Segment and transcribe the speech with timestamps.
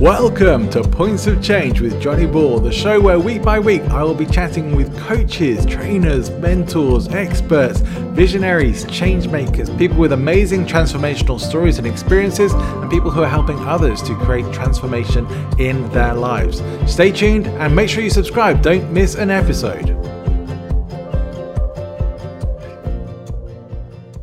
[0.00, 4.04] Welcome to Points of Change with Johnny Ball, the show where week by week I
[4.04, 11.40] will be chatting with coaches, trainers, mentors, experts, visionaries, change makers, people with amazing transformational
[11.40, 15.26] stories and experiences, and people who are helping others to create transformation
[15.58, 16.62] in their lives.
[16.86, 18.60] Stay tuned and make sure you subscribe.
[18.60, 19.96] Don't miss an episode.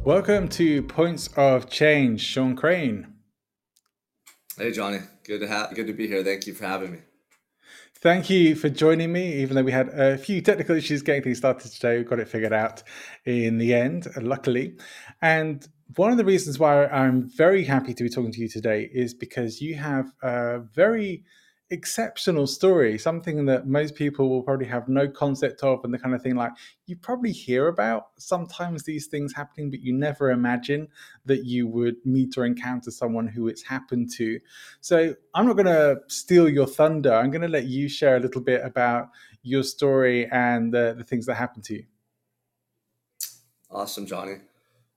[0.03, 3.08] Welcome to Points of Change, Sean Crane.
[4.55, 6.23] Hey Johnny, good to have good to be here.
[6.23, 7.00] Thank you for having me.
[7.95, 9.36] Thank you for joining me.
[9.36, 12.27] Even though we had a few technical issues getting things started today, we got it
[12.27, 12.84] figured out
[13.26, 14.78] in the end, luckily.
[15.22, 18.90] And one of the reasons why I'm very happy to be talking to you today
[18.94, 21.23] is because you have a very
[21.73, 26.14] exceptional story, something that most people will probably have no concept of, and the kind
[26.14, 26.52] of thing like
[26.86, 30.88] you probably hear about sometimes these things happening, but you never imagine
[31.26, 34.40] that you would meet or encounter someone who it's happened to.
[34.81, 37.14] So I'm not going to steal your thunder.
[37.14, 39.09] I'm going to let you share a little bit about
[39.42, 41.86] your story and the, the things that happened to you.
[43.72, 44.36] Awesome, Johnny.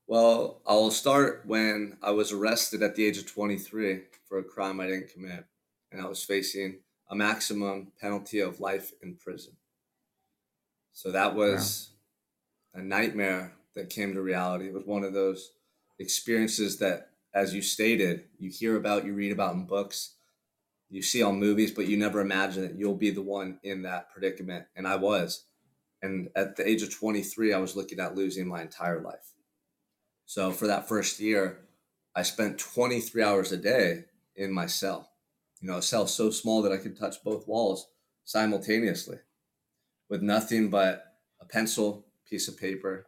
[0.06, 4.78] Well, I'll start when I was arrested at the age of 23 for a crime
[4.78, 5.46] I didn't commit
[5.90, 9.54] and I was facing a maximum penalty of life in prison.
[10.92, 11.90] So that was
[12.74, 14.66] a nightmare that came to reality.
[14.66, 15.52] It was one of those
[15.98, 20.14] experiences that, as you stated, you hear about, you read about in books,
[20.88, 24.10] you see on movies, but you never imagine that you'll be the one in that
[24.10, 24.66] predicament.
[24.74, 25.44] And I was.
[26.02, 29.32] And at the age of 23, I was looking at losing my entire life.
[30.24, 31.60] So for that first year,
[32.14, 35.10] I spent 23 hours a day in my cell
[35.60, 37.88] you know, a cell so small that I could touch both walls
[38.24, 39.18] simultaneously
[40.08, 43.06] with nothing but a pencil, piece of paper,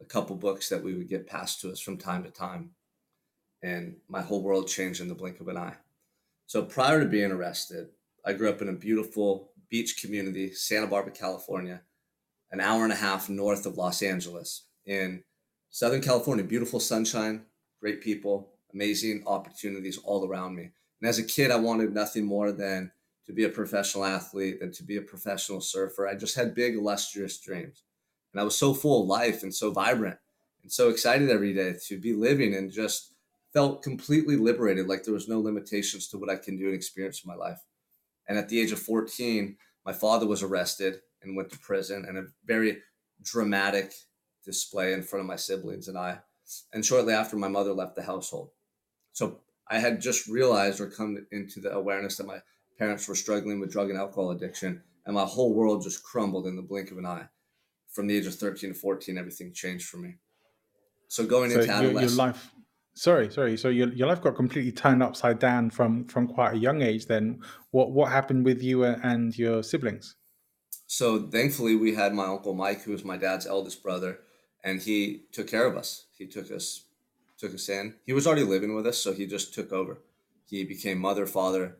[0.00, 2.70] a couple books that we would get passed to us from time to time.
[3.62, 5.76] And my whole world changed in the blink of an eye.
[6.46, 7.88] So prior to being arrested,
[8.24, 11.82] I grew up in a beautiful beach community, Santa Barbara, California,
[12.52, 15.22] an hour and a half north of Los Angeles in
[15.70, 16.44] Southern California.
[16.44, 17.42] Beautiful sunshine,
[17.80, 20.70] great people, amazing opportunities all around me.
[21.00, 22.90] And as a kid, I wanted nothing more than
[23.26, 26.08] to be a professional athlete and to be a professional surfer.
[26.08, 27.82] I just had big, illustrious dreams.
[28.32, 30.18] And I was so full of life and so vibrant
[30.62, 33.12] and so excited every day to be living and just
[33.52, 37.22] felt completely liberated, like there was no limitations to what I can do and experience
[37.24, 37.60] in my life.
[38.28, 42.18] And at the age of 14, my father was arrested and went to prison and
[42.18, 42.78] a very
[43.22, 43.92] dramatic
[44.44, 46.18] display in front of my siblings and I.
[46.72, 48.50] And shortly after, my mother left the household.
[49.12, 52.40] So I had just realized or come into the awareness that my
[52.78, 56.56] parents were struggling with drug and alcohol addiction, and my whole world just crumbled in
[56.56, 57.28] the blink of an eye.
[57.90, 60.16] From the age of 13 to 14, everything changed for me.
[61.08, 62.50] So going so into your, your life,
[62.94, 63.56] sorry, sorry.
[63.56, 67.06] So your, your life got completely turned upside down from from quite a young age.
[67.06, 67.40] Then
[67.70, 70.16] what what happened with you and your siblings?
[70.86, 74.20] So thankfully, we had my uncle Mike, who was my dad's eldest brother,
[74.62, 76.06] and he took care of us.
[76.16, 76.84] He took us
[77.38, 77.94] took us in.
[78.04, 79.98] He was already living with us, so he just took over.
[80.48, 81.76] He became mother, father,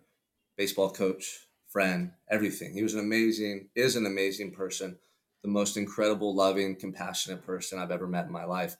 [0.56, 2.72] baseball coach, friend, everything.
[2.72, 4.98] He was an amazing, is an amazing person,
[5.42, 8.76] the most incredible, loving, compassionate person I've ever met in my life.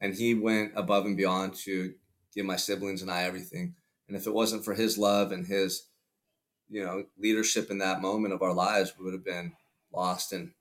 [0.00, 1.94] And he went above and beyond to
[2.34, 3.74] give my siblings and I everything.
[4.08, 5.86] And if it wasn't for his love and his,
[6.68, 9.52] you know, leadership in that moment of our lives, we would have been
[9.92, 10.52] lost and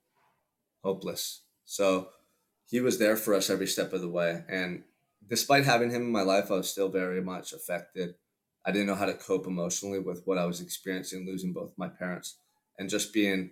[0.84, 1.42] hopeless.
[1.66, 2.10] So
[2.68, 4.44] he was there for us every step of the way.
[4.50, 4.84] And
[5.30, 8.16] despite having him in my life, I was still very much affected.
[8.66, 11.88] I didn't know how to cope emotionally with what I was experiencing, losing both my
[11.88, 12.38] parents,
[12.78, 13.52] and just being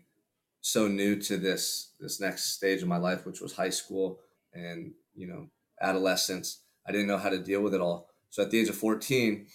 [0.62, 4.20] so new to this this next stage of my life, which was high school
[4.54, 5.50] and you know
[5.82, 6.62] adolescence.
[6.88, 8.10] I didn't know how to deal with it all.
[8.30, 9.48] So at the age of 14,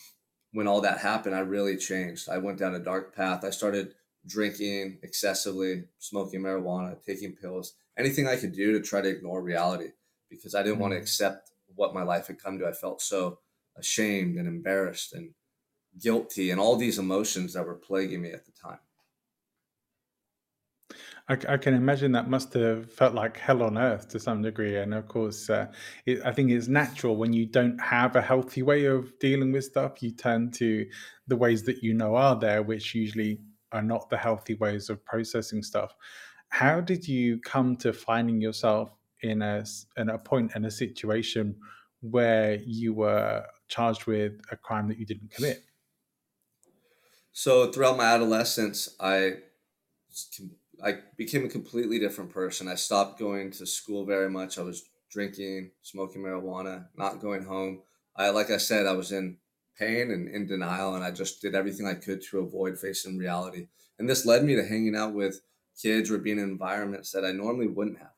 [0.53, 2.29] when all that happened, I really changed.
[2.29, 3.45] I went down a dark path.
[3.45, 3.95] I started
[4.27, 9.89] drinking excessively, smoking marijuana, taking pills, anything I could do to try to ignore reality
[10.31, 10.83] because I didn't mm-hmm.
[10.83, 12.67] want to accept what my life had come to.
[12.67, 13.39] I felt so
[13.77, 15.31] ashamed and embarrassed and
[16.01, 18.79] guilty and all these emotions that were plaguing me at the time.
[21.29, 24.77] I, I, can imagine that must have felt like hell on earth to some degree.
[24.79, 25.67] And of course, uh,
[26.05, 29.65] it, I think it's natural when you don't have a healthy way of dealing with
[29.65, 30.85] stuff, you turn to
[31.29, 35.05] the ways that you know are there, which usually are not the healthy ways of
[35.05, 35.95] processing stuff.
[36.49, 39.65] How did you come to finding yourself in a
[39.97, 41.57] in a point in a situation
[42.01, 45.65] where you were charged with a crime that you didn't commit?
[47.33, 49.39] So throughout my adolescence, I
[50.83, 52.69] I became a completely different person.
[52.69, 54.59] I stopped going to school very much.
[54.59, 57.83] I was drinking, smoking marijuana, not going home.
[58.17, 59.39] I like I said, I was in
[59.79, 60.95] pain and in denial.
[60.95, 63.69] And I just did everything I could to avoid facing reality.
[63.99, 65.41] And this led me to hanging out with
[65.81, 68.13] kids or being in environments that I normally wouldn't have.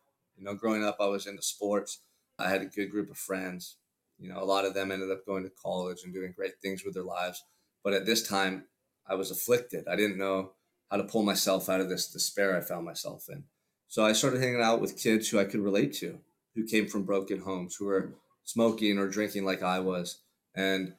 [0.44, 2.02] You know, growing up, I was into sports.
[2.38, 3.78] I had a good group of friends.
[4.18, 6.84] You know, a lot of them ended up going to college and doing great things
[6.84, 7.42] with their lives.
[7.82, 8.66] But at this time,
[9.08, 9.88] I was afflicted.
[9.88, 10.52] I didn't know
[10.90, 13.44] how to pull myself out of this despair I found myself in.
[13.88, 16.18] So I started hanging out with kids who I could relate to,
[16.54, 18.12] who came from broken homes, who were
[18.44, 20.18] smoking or drinking like I was.
[20.54, 20.92] And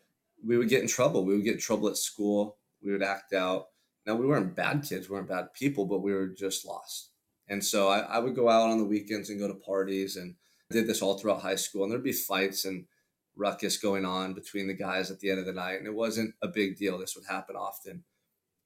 [0.44, 1.24] we would get in trouble.
[1.24, 2.58] We would get in trouble at school.
[2.84, 3.68] We would act out.
[4.08, 7.12] Now, we weren't bad kids, we weren't bad people, but we were just lost.
[7.48, 10.36] And so I, I would go out on the weekends and go to parties and
[10.72, 11.84] did this all throughout high school.
[11.84, 12.86] And there'd be fights and
[13.36, 15.78] ruckus going on between the guys at the end of the night.
[15.78, 16.98] And it wasn't a big deal.
[16.98, 18.04] This would happen often.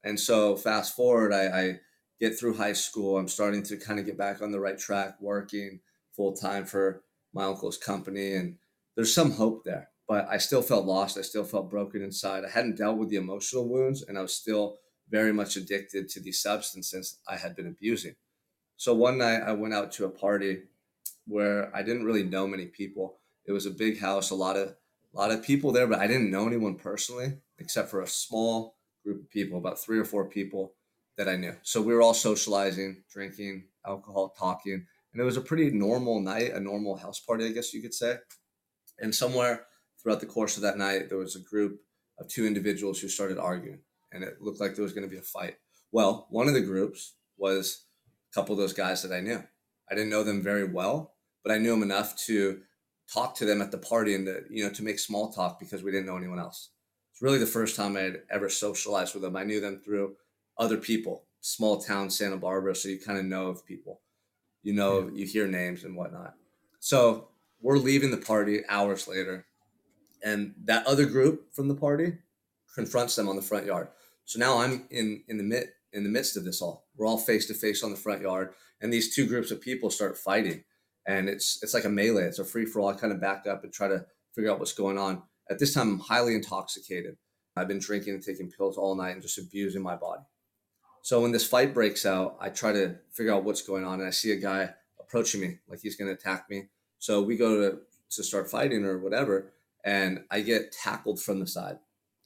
[0.03, 1.79] And so fast forward, I, I
[2.19, 3.17] get through high school.
[3.17, 5.79] I'm starting to kind of get back on the right track, working
[6.15, 7.03] full time for
[7.33, 8.33] my uncle's company.
[8.33, 8.55] And
[8.95, 11.17] there's some hope there, but I still felt lost.
[11.17, 12.43] I still felt broken inside.
[12.45, 14.77] I hadn't dealt with the emotional wounds, and I was still
[15.09, 18.15] very much addicted to the substances I had been abusing.
[18.79, 20.61] So one night I went out to a party
[21.27, 23.19] where I didn't really know many people.
[23.45, 26.07] It was a big house, a lot of a lot of people there, but I
[26.07, 30.29] didn't know anyone personally except for a small group of people, about three or four
[30.29, 30.75] people
[31.17, 31.57] that I knew.
[31.61, 36.53] So we were all socializing, drinking alcohol, talking, and it was a pretty normal night,
[36.53, 38.15] a normal house party, I guess you could say.
[38.99, 39.65] And somewhere
[40.01, 41.81] throughout the course of that night, there was a group
[42.17, 43.81] of two individuals who started arguing,
[44.13, 45.57] and it looked like there was going to be a fight.
[45.91, 47.87] Well, one of the groups was
[48.33, 49.43] couple of those guys that I knew.
[49.89, 52.61] I didn't know them very well, but I knew them enough to
[53.11, 55.83] talk to them at the party and to, you know to make small talk because
[55.83, 56.69] we didn't know anyone else.
[57.11, 59.35] It's really the first time I had ever socialized with them.
[59.35, 60.15] I knew them through
[60.57, 64.01] other people, small town Santa Barbara, so you kind of know of people,
[64.61, 65.19] you know, yeah.
[65.19, 66.35] you hear names and whatnot.
[66.79, 67.29] So
[67.61, 69.45] we're leaving the party hours later,
[70.23, 72.17] and that other group from the party
[72.75, 73.89] confronts them on the front yard.
[74.25, 76.87] So now I'm in in the mid in the midst of this all.
[76.99, 79.89] We're all face to face on the front yard, and these two groups of people
[79.89, 80.65] start fighting,
[81.07, 82.25] and it's it's like a melee.
[82.25, 82.89] It's a free for all.
[82.89, 84.05] I kind of back up and try to
[84.35, 85.23] figure out what's going on.
[85.49, 87.17] At this time, I'm highly intoxicated.
[87.55, 90.23] I've been drinking and taking pills all night and just abusing my body.
[91.01, 94.07] So when this fight breaks out, I try to figure out what's going on, and
[94.07, 96.67] I see a guy approaching me like he's going to attack me.
[96.99, 97.79] So we go to
[98.11, 99.53] to start fighting or whatever,
[99.85, 101.79] and I get tackled from the side.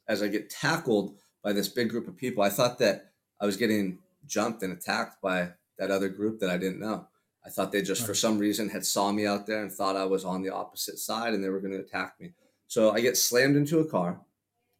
[0.07, 3.57] As I get tackled by this big group of people, I thought that I was
[3.57, 7.07] getting jumped and attacked by that other group that I didn't know.
[7.45, 10.05] I thought they just, for some reason, had saw me out there and thought I
[10.05, 12.33] was on the opposite side and they were going to attack me.
[12.67, 14.21] So I get slammed into a car,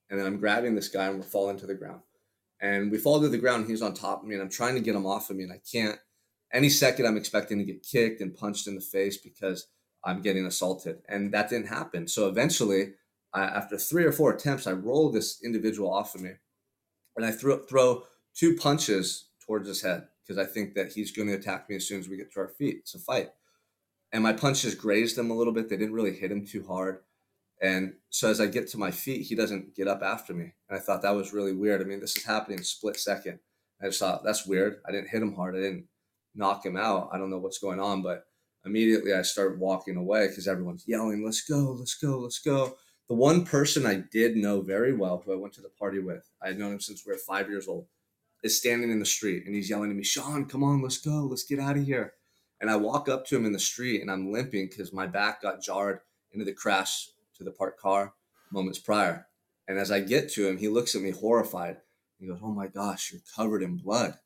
[0.10, 2.01] and then I'm grabbing this guy and we're falling to the ground.
[2.62, 3.68] And we fall to the ground.
[3.68, 5.51] he's on top of me, and I'm trying to get him off of me, and
[5.51, 6.00] I can't.
[6.54, 9.68] Any second, I'm expecting to get kicked and punched in the face because
[10.06, 12.07] I'm getting assaulted, and that didn't happen.
[12.07, 12.94] So eventually,
[13.34, 16.31] I, after three or four attempts, I roll this individual off of me,
[17.18, 18.04] and I throw throw
[18.34, 21.88] two punches towards his head because I think that he's going to attack me as
[21.88, 22.78] soon as we get to our feet.
[22.80, 23.31] It's a fight.
[24.12, 25.69] And my punches grazed him a little bit.
[25.69, 27.00] They didn't really hit him too hard.
[27.62, 30.54] And so as I get to my feet, he doesn't get up after me.
[30.69, 31.81] And I thought that was really weird.
[31.81, 33.40] I mean, this is happening split second.
[33.81, 34.81] I just thought that's weird.
[34.88, 35.56] I didn't hit him hard.
[35.56, 35.86] I didn't
[36.36, 37.10] knock him out.
[37.12, 38.25] I don't know what's going on, but
[38.66, 42.78] immediately I start walking away because everyone's yelling, let's go, let's go, let's go.
[43.10, 46.30] The one person I did know very well who I went to the party with,
[46.42, 47.88] I had known him since we were five years old
[48.44, 51.26] is standing in the street and he's yelling at me, Sean, come on, let's go,
[51.30, 52.14] let's get out of here.
[52.59, 55.42] And I walk up to him in the street and I'm limping because my back
[55.42, 58.14] got jarred into the crash to the parked car
[58.52, 59.28] moments prior.
[59.68, 61.78] And as I get to him, he looks at me horrified.
[62.19, 64.19] He goes, Oh my gosh, you're covered in blood.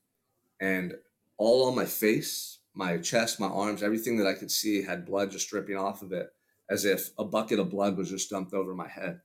[0.60, 0.96] And
[1.38, 5.32] all on my face, my chest, my arms, everything that I could see had blood
[5.32, 6.30] just dripping off of it,
[6.70, 9.22] as if a bucket of blood was just dumped over my head.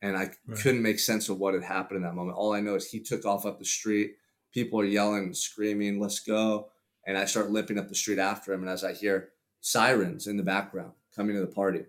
[0.00, 0.58] And I right.
[0.58, 2.36] couldn't make sense of what had happened in that moment.
[2.36, 4.14] All I know is he took off up the street
[4.52, 6.68] people are yelling, screaming, let's go.
[7.06, 8.62] And I start limping up the street after him.
[8.62, 9.30] And as I hear
[9.60, 11.84] sirens in the background coming to the party.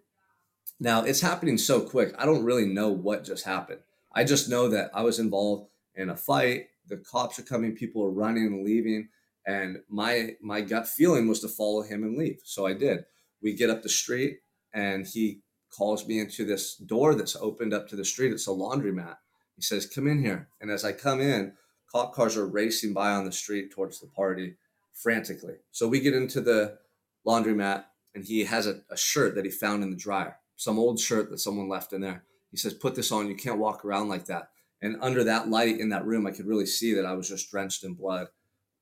[0.79, 2.13] Now it's happening so quick.
[2.17, 3.79] I don't really know what just happened.
[4.13, 6.67] I just know that I was involved in a fight.
[6.87, 9.09] The cops are coming, people are running and leaving.
[9.45, 12.39] And my my gut feeling was to follow him and leave.
[12.43, 13.05] So I did.
[13.41, 14.39] We get up the street
[14.73, 18.31] and he calls me into this door that's opened up to the street.
[18.31, 19.17] It's a laundromat.
[19.55, 20.47] He says, Come in here.
[20.61, 21.53] And as I come in,
[21.93, 24.55] cop cars are racing by on the street towards the party
[24.93, 25.55] frantically.
[25.71, 26.77] So we get into the
[27.25, 27.85] laundromat
[28.15, 31.29] and he has a, a, shirt that he found in the dryer, some old shirt
[31.29, 32.23] that someone left in there.
[32.51, 33.27] He says, Put this on.
[33.27, 34.49] You can't walk around like that.
[34.81, 37.49] And under that light in that room, I could really see that I was just
[37.49, 38.27] drenched in blood.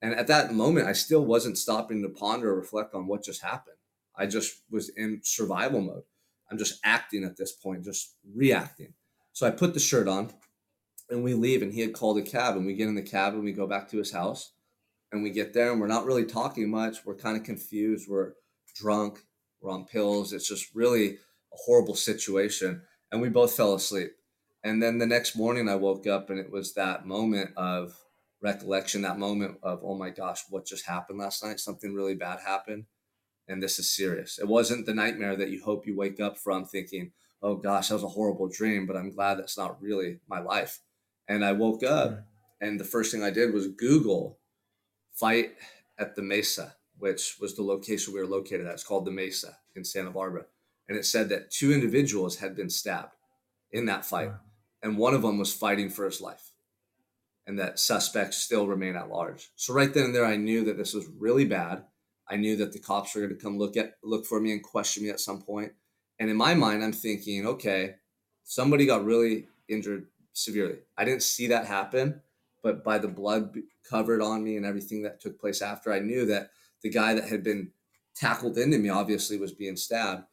[0.02, 3.42] And at that moment, I still wasn't stopping to ponder or reflect on what just
[3.44, 3.78] happened.
[4.16, 6.04] I just was in survival mode.
[6.50, 8.94] I'm just acting at this point, just reacting.
[9.32, 10.34] So So I put the shirt on
[11.12, 13.34] and we leave and he had called a cab and we get in the cab
[13.34, 14.54] and we go back to his house
[15.12, 17.06] and we get there and we're not really talking much.
[17.06, 18.08] We're kind of confused.
[18.10, 18.34] We're
[18.76, 19.20] drunk.
[19.60, 20.32] We're on pills.
[20.32, 21.18] It's just really a
[21.66, 22.82] horrible situation.
[23.12, 24.14] And we both fell asleep.
[24.64, 27.94] And then the next morning I woke up and it was that moment of
[28.42, 31.60] recollection, that moment of, oh my gosh, what just happened last night?
[31.60, 32.86] Something really bad happened.
[33.50, 34.40] And this is serious.
[34.40, 37.12] It wasn't the nightmare that you hope you wake up from thinking,
[37.44, 40.80] oh gosh, that was a horrible dream, but I'm glad that's not really my life.
[41.32, 42.20] And I woke up mm-hmm.
[42.60, 44.40] and the first thing I did was Google
[45.14, 45.54] fight
[45.98, 48.74] at the Mesa, which was the location we were located at.
[48.74, 50.44] It's called the Mesa in Santa Barbara.
[50.90, 53.16] And it said that two individuals had been stabbed
[53.72, 54.32] in that fight.
[54.84, 56.52] And one of them was fighting for his life.
[57.48, 59.52] And that suspects still remain at large.
[59.56, 61.86] So right then and there, I knew that this was really bad.
[62.30, 64.62] I knew that the cops were going to come look at look for me and
[64.62, 65.72] question me at some point.
[66.20, 67.96] And in my mind, I'm thinking, okay,
[68.44, 70.80] somebody got really injured severely.
[70.98, 72.22] I didn't see that happen,
[72.64, 73.56] but by the blood
[73.90, 77.30] covered on me and everything that took place after, I knew that the guy that
[77.30, 77.72] had been
[78.16, 80.24] tackled into me obviously was being stabbed.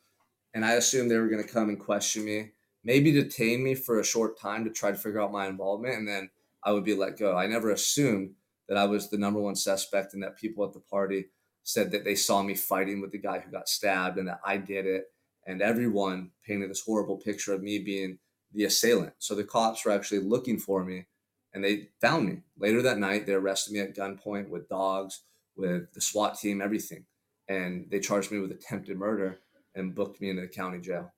[0.55, 2.53] And I assumed they were going to come and question me,
[2.85, 5.97] maybe detain me for a short time to try to figure out my involvement.
[5.97, 6.31] And then
[6.65, 7.37] I would be let go.
[7.37, 8.35] I never assumed
[8.69, 11.27] that I was the number one suspect and that people at the party
[11.63, 14.57] said that they saw me fighting with the guy who got stabbed and that I
[14.57, 15.05] did it.
[15.47, 18.19] And everyone painted this horrible picture of me being
[18.53, 19.15] the assailant.
[19.19, 21.07] So the cops were actually looking for me
[21.53, 22.43] and they found me.
[22.59, 25.23] Later that night, they arrested me at gunpoint with dogs,
[25.57, 27.05] with the SWAT team, everything.
[27.49, 29.39] And they charged me with attempted murder
[29.75, 31.13] and booked me into the county jail.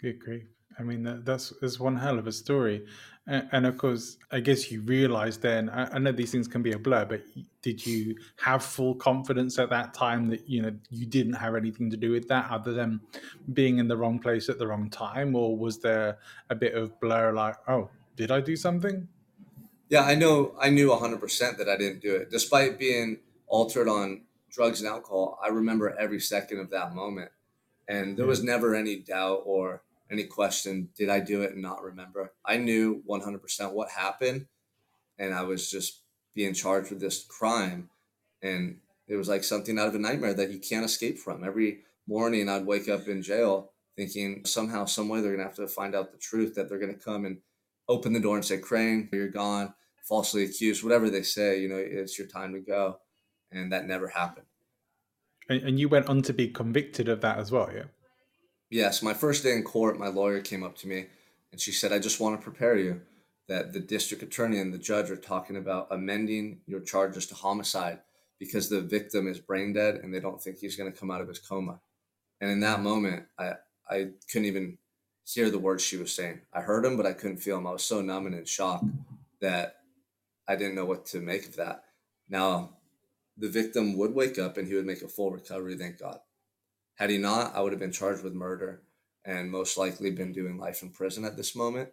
[0.00, 0.44] Good grief.
[0.78, 2.86] I mean, that, that's, that's one hell of a story.
[3.26, 6.62] And, and of course, I guess you realized then, I, I, know these things can
[6.62, 7.22] be a blur, but
[7.62, 11.90] did you have full confidence at that time that, you know, you didn't have anything
[11.90, 13.00] to do with that other than
[13.52, 15.34] being in the wrong place at the wrong time?
[15.34, 16.18] Or was there
[16.48, 19.06] a bit of blur like, oh, did I do something?
[19.88, 20.54] Yeah, I know.
[20.60, 22.30] I knew 100% that I didn't do it.
[22.30, 27.30] Despite being altered on drugs and alcohol, I remember every second of that moment.
[27.88, 31.82] And there was never any doubt or any question did I do it and not
[31.82, 32.32] remember?
[32.44, 34.46] I knew 100% what happened.
[35.18, 36.02] And I was just
[36.34, 37.90] being charged with this crime.
[38.42, 41.44] And it was like something out of a nightmare that you can't escape from.
[41.44, 45.56] Every morning I'd wake up in jail thinking somehow, some way they're going to have
[45.56, 47.38] to find out the truth, that they're going to come and
[47.88, 49.74] open the door and say, Crane, you're gone,
[50.04, 53.00] falsely accused, whatever they say, you know, it's your time to go.
[53.50, 54.46] And that never happened.
[55.48, 57.84] And, and you went on to be convicted of that as well, yeah?
[58.70, 59.02] Yes.
[59.02, 61.06] My first day in court, my lawyer came up to me
[61.52, 63.00] and she said, I just want to prepare you
[63.48, 68.00] that the district attorney and the judge are talking about amending your charges to homicide
[68.38, 71.22] because the victim is brain dead and they don't think he's going to come out
[71.22, 71.80] of his coma.
[72.40, 73.54] And in that moment, I,
[73.88, 74.78] I couldn't even
[75.24, 76.42] hear the words she was saying.
[76.52, 77.66] I heard them, but I couldn't feel them.
[77.66, 78.84] I was so numb and in shock
[79.40, 79.76] that
[80.46, 81.84] I didn't know what to make of that.
[82.28, 82.70] Now,
[83.36, 86.20] the victim would wake up and he would make a full recovery, thank God.
[86.98, 88.82] Had he not, I would have been charged with murder
[89.24, 91.90] and most likely been doing life in prison at this moment.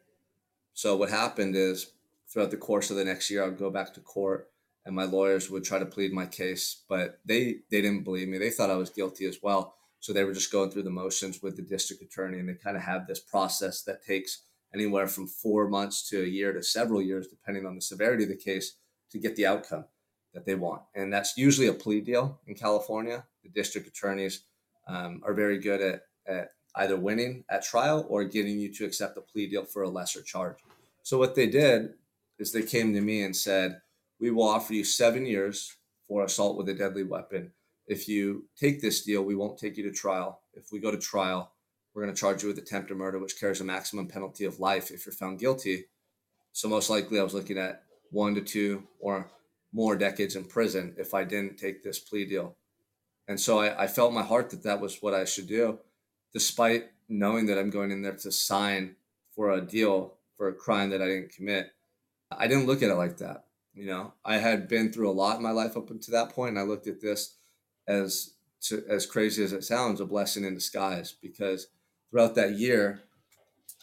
[0.73, 1.91] So, what happened is
[2.27, 4.49] throughout the course of the next year, I would go back to court
[4.83, 8.39] and my lawyers would try to plead my case, but they, they didn't believe me.
[8.39, 9.75] They thought I was guilty as well.
[9.99, 12.75] So they were just going through the motions with the district attorney, and they kind
[12.75, 14.43] of have this process that takes
[14.73, 18.29] anywhere from four months to a year to several years, depending on the severity of
[18.29, 18.77] the case,
[19.11, 19.85] to get the outcome
[20.33, 20.81] that they want.
[20.95, 23.25] And that's usually a plea deal in California.
[23.43, 24.41] The district attorneys
[24.87, 29.17] um, are very good at, at either winning at trial or getting you to accept
[29.17, 30.57] a plea deal for a lesser charge.
[31.03, 31.93] So what they did
[32.39, 33.81] is they came to me and said,
[34.19, 35.77] "We will offer you seven years
[36.07, 37.51] for assault with a deadly weapon.
[37.87, 40.41] If you take this deal, we won't take you to trial.
[40.53, 41.51] If we go to trial,
[41.93, 44.91] we're going to charge you with attempted murder, which carries a maximum penalty of life
[44.91, 45.85] if you're found guilty.
[46.51, 49.29] So most likely, I was looking at one to two or
[49.73, 52.55] more decades in prison if I didn't take this plea deal.
[53.27, 55.79] And so I, I felt my heart that that was what I should do,
[56.33, 58.95] despite knowing that I'm going in there to sign
[59.35, 61.71] for a deal for a crime that I didn't commit.
[62.31, 63.45] I didn't look at it like that.
[63.73, 66.51] You know, I had been through a lot in my life up until that point,
[66.51, 67.35] and I looked at this
[67.87, 71.67] as to, as crazy as it sounds, a blessing in disguise because
[72.09, 73.01] throughout that year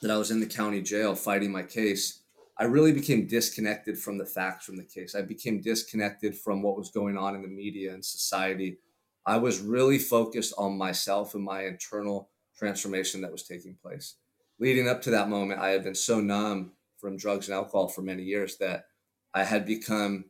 [0.01, 2.23] that I was in the county jail fighting my case,
[2.59, 5.15] I really became disconnected from the facts from the case.
[5.15, 8.79] I became disconnected from what was going on in the media and society.
[9.27, 14.17] I was really focused on myself and my internal transformation that was taking place.
[14.59, 18.03] Leading up to that moment, I had been so numb from drugs and alcohol for
[18.03, 18.85] many years that
[19.35, 20.27] I had become,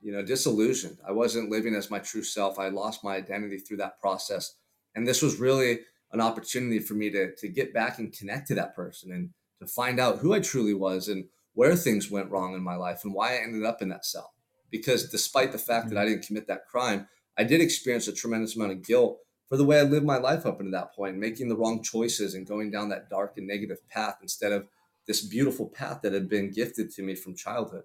[0.00, 0.98] you know, disillusioned.
[1.06, 2.58] I wasn't living as my true self.
[2.58, 4.54] I lost my identity through that process.
[4.94, 5.80] And this was really
[6.12, 9.66] an opportunity for me to to get back and connect to that person and to
[9.66, 13.14] find out who I truly was and where things went wrong in my life and
[13.14, 14.34] why I ended up in that cell.
[14.70, 16.02] Because despite the fact that mm-hmm.
[16.02, 19.64] I didn't commit that crime, I did experience a tremendous amount of guilt for the
[19.64, 22.70] way I lived my life up until that point, making the wrong choices and going
[22.70, 24.66] down that dark and negative path instead of
[25.06, 27.84] this beautiful path that had been gifted to me from childhood.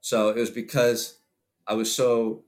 [0.00, 1.18] So it was because
[1.66, 2.44] I was so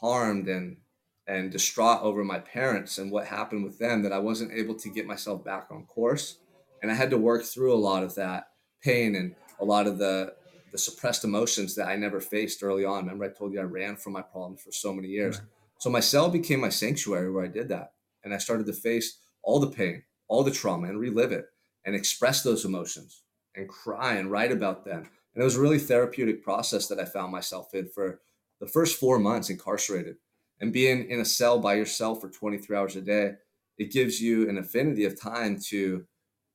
[0.00, 0.78] harmed and
[1.26, 4.90] and distraught over my parents and what happened with them that I wasn't able to
[4.90, 6.38] get myself back on course.
[6.82, 8.48] And I had to work through a lot of that
[8.82, 10.34] pain and a lot of the
[10.72, 13.04] the suppressed emotions that I never faced early on.
[13.04, 15.38] Remember, I told you I ran from my problems for so many years.
[15.38, 15.46] Right.
[15.82, 17.94] So my cell became my sanctuary where I did that.
[18.22, 21.46] And I started to face all the pain, all the trauma, and relive it
[21.84, 23.24] and express those emotions
[23.56, 25.10] and cry and write about them.
[25.34, 28.20] And it was a really therapeutic process that I found myself in for
[28.60, 30.18] the first four months incarcerated.
[30.60, 33.32] And being in a cell by yourself for 23 hours a day,
[33.76, 36.06] it gives you an affinity of time to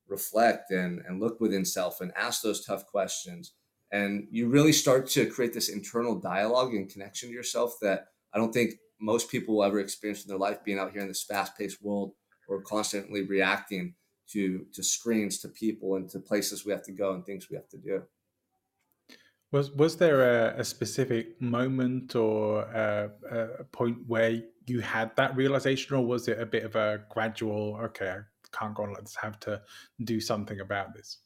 [0.07, 3.51] reflect and, and look within self and ask those tough questions.
[3.91, 8.37] And you really start to create this internal dialogue and connection to yourself that I
[8.37, 11.23] don't think most people will ever experience in their life being out here in this
[11.23, 12.13] fast paced world
[12.47, 13.93] or constantly reacting
[14.31, 17.55] to to screens, to people, and to places we have to go and things we
[17.55, 18.03] have to do.
[19.51, 25.35] Was was there a, a specific moment or a, a, point where you had that
[25.37, 27.79] realization, or was it a bit of a gradual?
[27.83, 28.93] Okay, I can't go on.
[28.93, 29.61] Let's have to
[30.03, 31.19] do something about this.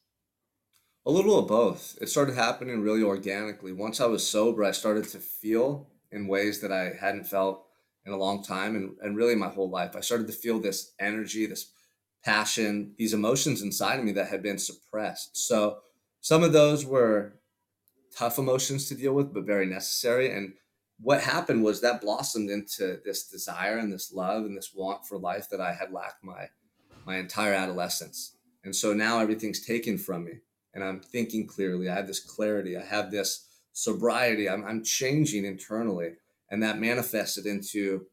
[1.07, 1.97] A little of both.
[1.99, 3.73] It started happening really organically.
[3.73, 7.65] Once I was sober, I started to feel in ways that I hadn't felt
[8.05, 9.95] in a long time and, and really my whole life.
[9.95, 11.71] I started to feel this energy, this
[12.23, 15.37] passion, these emotions inside of me that had been suppressed.
[15.37, 15.79] So
[16.19, 17.33] some of those were
[18.15, 20.31] tough emotions to deal with, but very necessary.
[20.31, 20.53] And
[20.99, 25.17] what happened was that blossomed into this desire and this love and this want for
[25.17, 26.49] life that I had lacked my
[27.03, 28.37] my entire adolescence.
[28.63, 30.33] And so now everything's taken from me
[30.73, 31.89] and I'm thinking clearly.
[31.89, 32.77] I have this clarity.
[32.77, 34.49] I have this sobriety.
[34.49, 36.13] I'm, I'm changing internally.
[36.49, 38.05] And that manifested into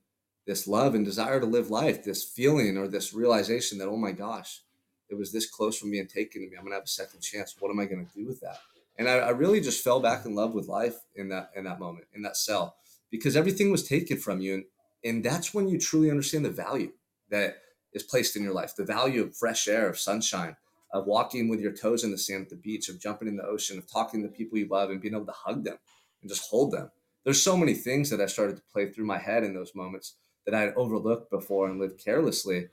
[0.46, 4.12] this love and desire to live life, this feeling or this realization that, oh my
[4.12, 4.62] gosh,
[5.08, 6.56] it was this close from being taken to me.
[6.56, 7.56] I'm gonna have a second chance.
[7.58, 8.60] What am I gonna do with that?
[8.98, 11.78] And I, I really just fell back in love with life in that in that
[11.78, 12.76] moment, in that cell,
[13.10, 14.54] because everything was taken from you.
[14.54, 14.64] And,
[15.04, 16.92] and that's when you truly understand the value
[17.30, 17.58] that
[17.92, 20.56] is placed in your life, the value of fresh air, of sunshine,
[20.92, 23.44] of walking with your toes in the sand at the beach, of jumping in the
[23.44, 25.78] ocean, of talking to people you love and being able to hug them
[26.22, 26.90] and just hold them.
[27.24, 30.14] There's so many things that I started to play through my head in those moments
[30.46, 32.68] that I had overlooked before and lived carelessly.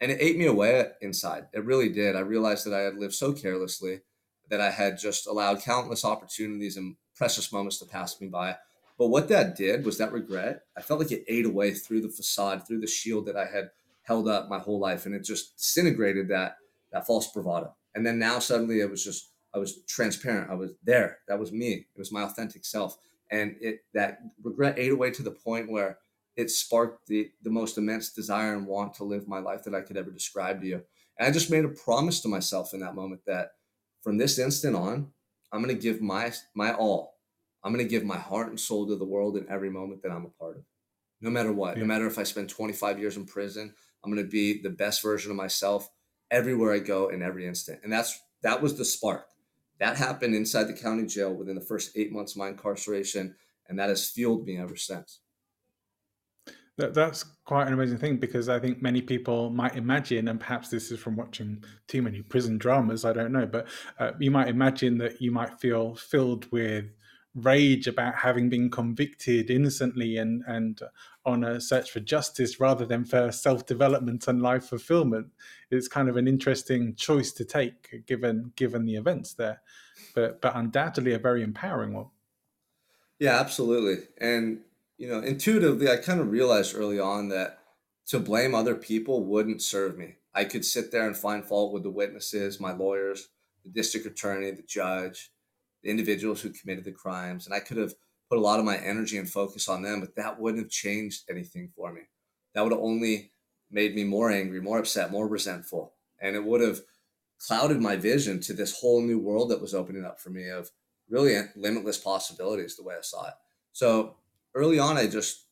[0.00, 1.46] And it ate me away inside.
[1.52, 2.16] It really did.
[2.16, 4.00] I realized that I had lived so carelessly
[4.48, 8.56] that I had just allowed countless opportunities and precious moments to pass me by.
[8.96, 12.08] But what that did was that regret, I felt like it ate away through the
[12.08, 13.70] facade, through the shield that I had
[14.02, 15.04] held up my whole life.
[15.04, 16.56] And it just disintegrated that
[16.92, 17.74] that false bravado.
[17.94, 20.50] And then now suddenly it was just I was transparent.
[20.50, 21.18] I was there.
[21.26, 21.86] That was me.
[21.94, 22.96] It was my authentic self.
[23.30, 25.98] And it that regret ate away to the point where
[26.36, 29.80] it sparked the the most immense desire and want to live my life that I
[29.80, 30.82] could ever describe to you.
[31.18, 33.52] And I just made a promise to myself in that moment that
[34.02, 35.10] from this instant on,
[35.52, 37.16] I'm going to give my my all.
[37.64, 40.12] I'm going to give my heart and soul to the world in every moment that
[40.12, 40.62] I'm a part of.
[41.20, 41.82] No matter what, yeah.
[41.82, 45.02] no matter if I spend 25 years in prison, I'm going to be the best
[45.02, 45.90] version of myself
[46.30, 47.80] everywhere I go in every instant.
[47.82, 49.28] And that's that was the spark.
[49.80, 53.34] That happened inside the county jail within the first 8 months of my incarceration
[53.68, 55.20] and that has fueled me ever since.
[56.78, 60.68] That, that's quite an amazing thing because I think many people might imagine, and perhaps
[60.68, 63.66] this is from watching too many prison dramas, I don't know, but
[63.98, 66.84] uh, you might imagine that you might feel filled with
[67.44, 70.80] rage about having been convicted innocently and, and
[71.24, 75.28] on a search for justice rather than for self development and life fulfillment.
[75.70, 79.62] It's kind of an interesting choice to take given given the events there,
[80.14, 82.06] but but undoubtedly a very empowering one.
[83.18, 84.04] Yeah, absolutely.
[84.20, 84.60] And
[84.96, 87.58] you know, intuitively, I kind of realized early on that
[88.06, 90.16] to blame other people wouldn't serve me.
[90.34, 93.28] I could sit there and find fault with the witnesses, my lawyers,
[93.64, 95.30] the district attorney, the judge,
[95.82, 97.94] the individuals who committed the crimes, and I could have
[98.28, 101.24] put a lot of my energy and focus on them, but that wouldn't have changed
[101.30, 102.02] anything for me.
[102.54, 103.32] That would have only
[103.70, 106.80] made me more angry, more upset, more resentful, and it would have
[107.38, 110.70] clouded my vision to this whole new world that was opening up for me of
[111.08, 113.34] really limitless possibilities the way I saw it.
[113.72, 114.16] So
[114.54, 115.46] early on, I just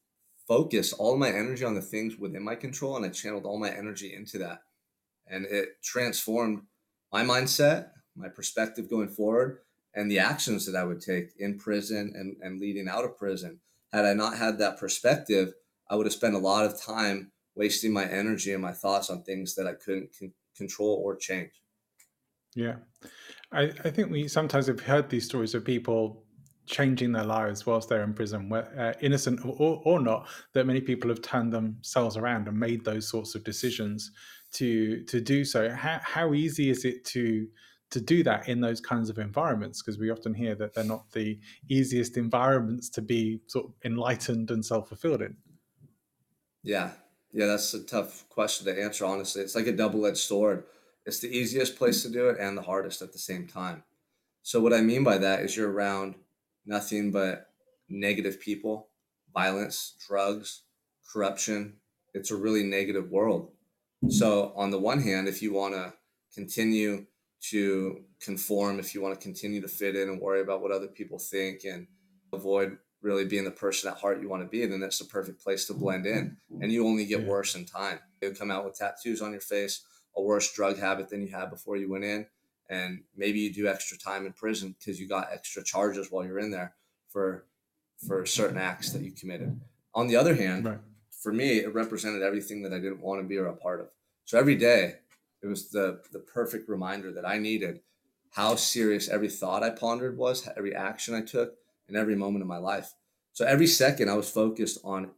[0.49, 3.71] focused all my energy on the things within my control and I channeled all my
[3.71, 4.63] energy into that.
[5.27, 6.63] And it transformed
[7.13, 9.59] my mindset, my perspective going forward,
[9.97, 13.59] and the actions that I would take in prison and, and leading out of prison.
[13.93, 15.55] Had I not had that perspective,
[15.91, 19.23] I would have spent a lot of time wasting my energy and my thoughts on
[19.23, 21.53] things that I couldn't con- control or change.
[22.55, 22.77] Yeah.
[23.53, 26.25] I, I think we sometimes have heard these stories of people
[26.67, 31.09] changing their lives whilst they're in prison, uh, innocent or, or not, that many people
[31.09, 34.11] have turned themselves around and made those sorts of decisions
[34.53, 35.71] to to do so.
[35.71, 37.47] How, how easy is it to
[37.91, 39.83] to do that in those kinds of environments?
[39.83, 44.51] Because we often hear that they're not the easiest environments to be sort of enlightened
[44.51, 45.37] and self fulfilled in.
[46.63, 46.93] Yeah,
[47.33, 49.05] yeah, that's a tough question to answer.
[49.05, 50.65] Honestly, it's like a double edged sword.
[51.05, 53.85] It's the easiest place to do it and the hardest at the same time.
[54.43, 56.17] So what I mean by that is you're around
[56.65, 57.51] nothing but
[57.89, 58.89] negative people,
[59.33, 60.63] violence, drugs,
[61.13, 61.75] corruption.
[62.15, 63.51] It's a really negative world.
[64.09, 65.95] So, on the one hand, if you want to
[66.35, 67.07] continue
[67.51, 70.89] to conform, if you want to continue to fit in and worry about what other
[70.89, 71.87] people think and
[72.33, 75.43] avoid really being the person at heart you want to be, then that's the perfect
[75.43, 76.37] place to blend in.
[76.61, 78.01] And you only get worse in time.
[78.21, 79.85] You come out with tattoos on your face,
[80.17, 82.27] a worse drug habit than you had before you went in,
[82.69, 86.39] and maybe you do extra time in prison because you got extra charges while you're
[86.39, 86.75] in there
[87.09, 87.47] for
[88.07, 89.59] for certain acts that you committed.
[89.95, 90.79] On the other hand, right.
[91.23, 93.89] for me, it represented everything that I didn't want to be or a part of.
[94.25, 94.97] So every day,
[95.47, 97.81] it was the the perfect reminder that I needed
[98.33, 101.55] how serious every thought I pondered was, every action I took,
[101.89, 102.93] and every moment of my life.
[103.33, 105.13] So every second, I was focused on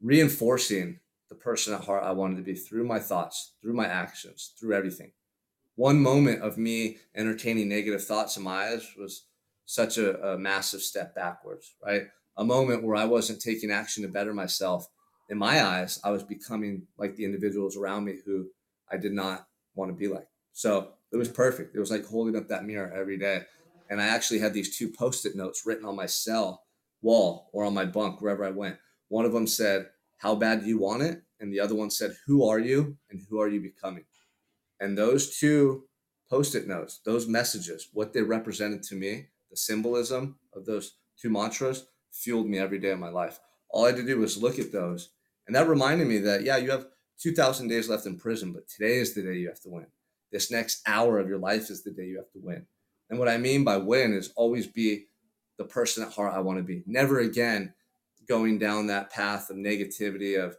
[0.00, 4.54] reinforcing the person at heart I wanted to be through my thoughts, through my actions,
[4.58, 5.12] through everything
[5.78, 9.26] one moment of me entertaining negative thoughts in my eyes was
[9.64, 12.08] such a, a, massive step backwards, right?
[12.36, 14.88] A moment where I wasn't taking action to better myself.
[15.28, 18.48] In my eyes, I was becoming like the individuals around me who
[18.90, 19.46] I did not
[19.78, 20.28] want to be like.
[20.52, 21.74] So it was perfect.
[21.74, 23.42] It was like holding up that mirror every day.
[23.88, 26.64] And I actually had these two post it notes written on my cell
[27.00, 28.76] wall or on my bunk, wherever I went.
[29.08, 29.86] One of them said,
[30.18, 31.22] How bad do you want it?
[31.40, 34.04] And the other one said, Who are you and who are you becoming?
[34.80, 35.84] And those two
[36.28, 41.30] post it notes, those messages, what they represented to me, the symbolism of those two
[41.30, 43.40] mantras fueled me every day of my life.
[43.70, 45.10] All I had to do was look at those.
[45.46, 46.86] And that reminded me that, yeah, you have
[47.20, 49.86] 2,000 days left in prison, but today is the day you have to win.
[50.30, 52.66] This next hour of your life is the day you have to win.
[53.10, 55.06] And what I mean by win is always be
[55.56, 56.82] the person at heart I want to be.
[56.86, 57.74] Never again
[58.28, 60.56] going down that path of negativity, of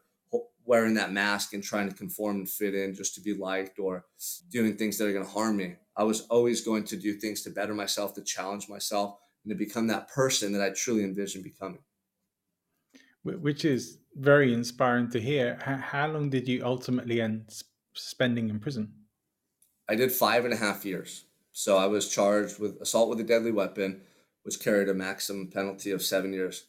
[0.65, 4.05] wearing that mask and trying to conform and fit in just to be liked or
[4.51, 5.75] doing things that are going to harm me.
[5.97, 9.55] I was always going to do things to better myself, to challenge myself, and to
[9.55, 11.79] become that person that I truly envision becoming.
[13.23, 15.57] Which is very inspiring to hear.
[15.63, 17.51] How long did you ultimately end
[17.93, 18.93] spending in prison?
[19.87, 21.25] I did five and a half years.
[21.51, 24.01] So I was charged with assault with a deadly weapon,
[24.43, 26.65] which carried a maximum penalty of seven years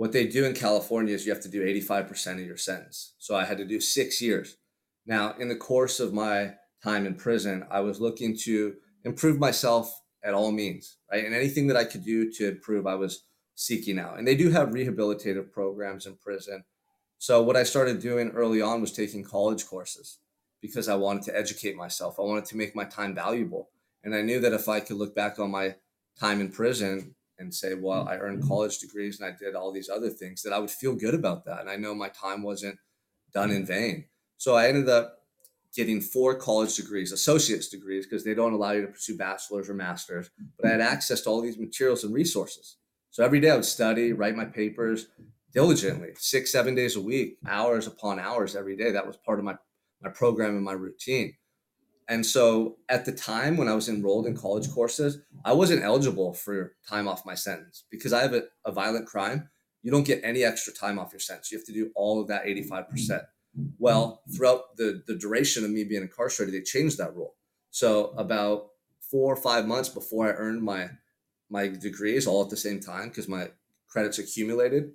[0.00, 3.12] what they do in California is you have to do 85% of your sentence.
[3.18, 4.56] So I had to do six years.
[5.04, 9.92] Now, in the course of my time in prison, I was looking to improve myself
[10.24, 11.24] at all means, right?
[11.24, 13.24] And anything that I could do to improve, I was
[13.56, 14.18] seeking out.
[14.18, 16.64] And they do have rehabilitative programs in prison.
[17.20, 20.20] So what I started doing early on was taking college courses
[20.62, 22.18] because I wanted to educate myself.
[22.18, 23.68] I wanted to make my time valuable.
[24.02, 25.74] And I knew that if I could look back on my
[26.18, 29.90] time in prison and say, well, I earned college degrees and I did all these
[29.90, 31.60] other things, that I would feel good about that.
[31.60, 32.78] And I know my time wasn't
[33.34, 34.06] done in vain.
[34.38, 35.18] So I ended up
[35.76, 39.74] getting four college degrees, associate's degrees, because they don't allow you to pursue bachelor's or
[39.74, 40.30] master's.
[40.58, 42.78] But I had access to all these materials and resources.
[43.10, 45.08] So every day I would study, write my papers
[45.52, 48.90] diligently, six, seven days a week, hours upon hours every day.
[48.92, 49.56] That was part of my,
[50.02, 51.34] my program and my routine.
[52.08, 56.34] And so at the time when I was enrolled in college courses, I wasn't eligible
[56.34, 59.48] for time off my sentence because I have a, a violent crime.
[59.82, 61.52] You don't get any extra time off your sentence.
[61.52, 63.22] You have to do all of that 85%.
[63.78, 67.34] Well, throughout the, the duration of me being incarcerated, they changed that rule.
[67.70, 70.90] So about four or five months before I earned my
[71.52, 73.48] my degrees all at the same time because my
[73.88, 74.92] credits accumulated,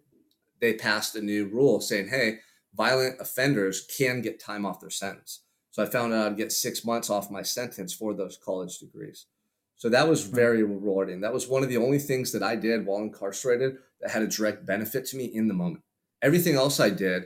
[0.66, 2.40] they passed a new rule saying, hey,
[2.76, 5.44] violent offenders can get time off their sentence.
[5.70, 9.28] So I found out I'd get six months off my sentence for those college degrees.
[9.76, 11.22] So that was very rewarding.
[11.22, 14.28] That was one of the only things that I did while incarcerated that had a
[14.28, 15.84] direct benefit to me in the moment.
[16.24, 17.26] Everything else I did,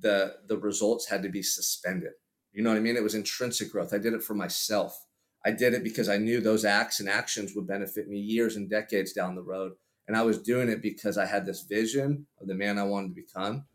[0.00, 2.12] the the results had to be suspended.
[2.52, 2.96] You know what I mean?
[2.96, 3.94] It was intrinsic growth.
[3.94, 5.06] I did it for myself.
[5.46, 8.68] I did it because I knew those acts and actions would benefit me years and
[8.68, 9.72] decades down the road.
[10.10, 13.10] And I was doing it because I had this vision of the man I wanted
[13.10, 13.66] to become.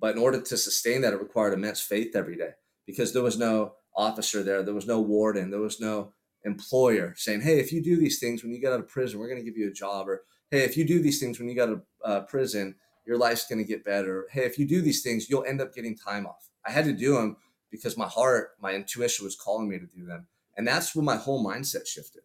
[0.00, 2.52] But in order to sustain that, it required immense faith every day
[2.86, 7.42] because there was no officer there, there was no warden, there was no employer saying,
[7.42, 9.44] "Hey, if you do these things when you get out of prison, we're going to
[9.44, 11.74] give you a job," or "Hey, if you do these things when you get out
[11.74, 15.28] of uh, prison, your life's going to get better." "Hey, if you do these things,
[15.28, 17.36] you'll end up getting time off." I had to do them
[17.70, 20.26] because my heart, my intuition was calling me to do them,
[20.56, 22.22] and that's when my whole mindset shifted.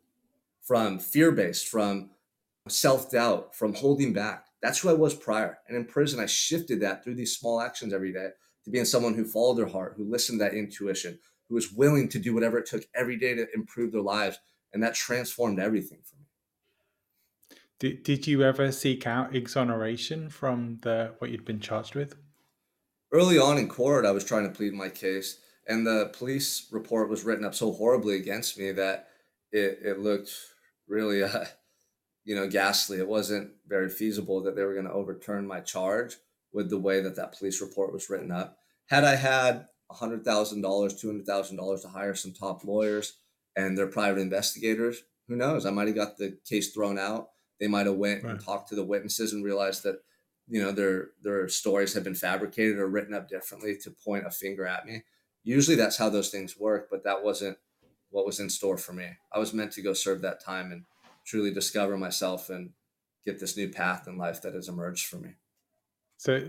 [0.61, 2.11] from fear based, from
[2.69, 4.45] self doubt, from holding back.
[4.61, 5.59] That's who I was prior.
[5.67, 8.29] And in prison, I shifted that through these small actions every day
[8.63, 12.09] to being someone who followed their heart, who listened to that intuition, who was willing
[12.09, 14.39] to do whatever it took every day to improve their lives.
[14.73, 16.25] And that transformed everything for me.
[17.79, 22.15] Did, did you ever seek out exoneration from the what you'd been charged with?
[23.11, 27.09] Early on in court, I was trying to plead my case, and the police report
[27.09, 29.07] was written up so horribly against me that
[29.51, 30.31] it, it looked
[30.87, 31.45] really, uh,
[32.27, 32.97] you know, ghastly.
[32.97, 36.17] It wasn't very feasible that they were going to overturn my charge
[36.51, 38.57] with the way that that police report was written up.
[38.87, 40.25] Had I had $100,000,
[40.61, 43.13] $200,000 to hire some top lawyers
[43.55, 45.65] and their private investigators, who knows?
[45.65, 47.29] I might have got the case thrown out.
[47.61, 48.31] They might have went right.
[48.31, 50.01] and talked to the witnesses and realized that,
[50.49, 54.31] you know, their their stories have been fabricated or written up differently to point a
[54.31, 55.03] finger at me.
[55.43, 57.57] Usually that's how those things work, but that wasn't
[58.09, 59.07] what was in store for me.
[59.33, 60.83] I was meant to go serve that time and
[61.27, 62.71] truly discover myself and
[63.25, 65.31] get this new path in life that has emerged for me.
[66.17, 66.39] So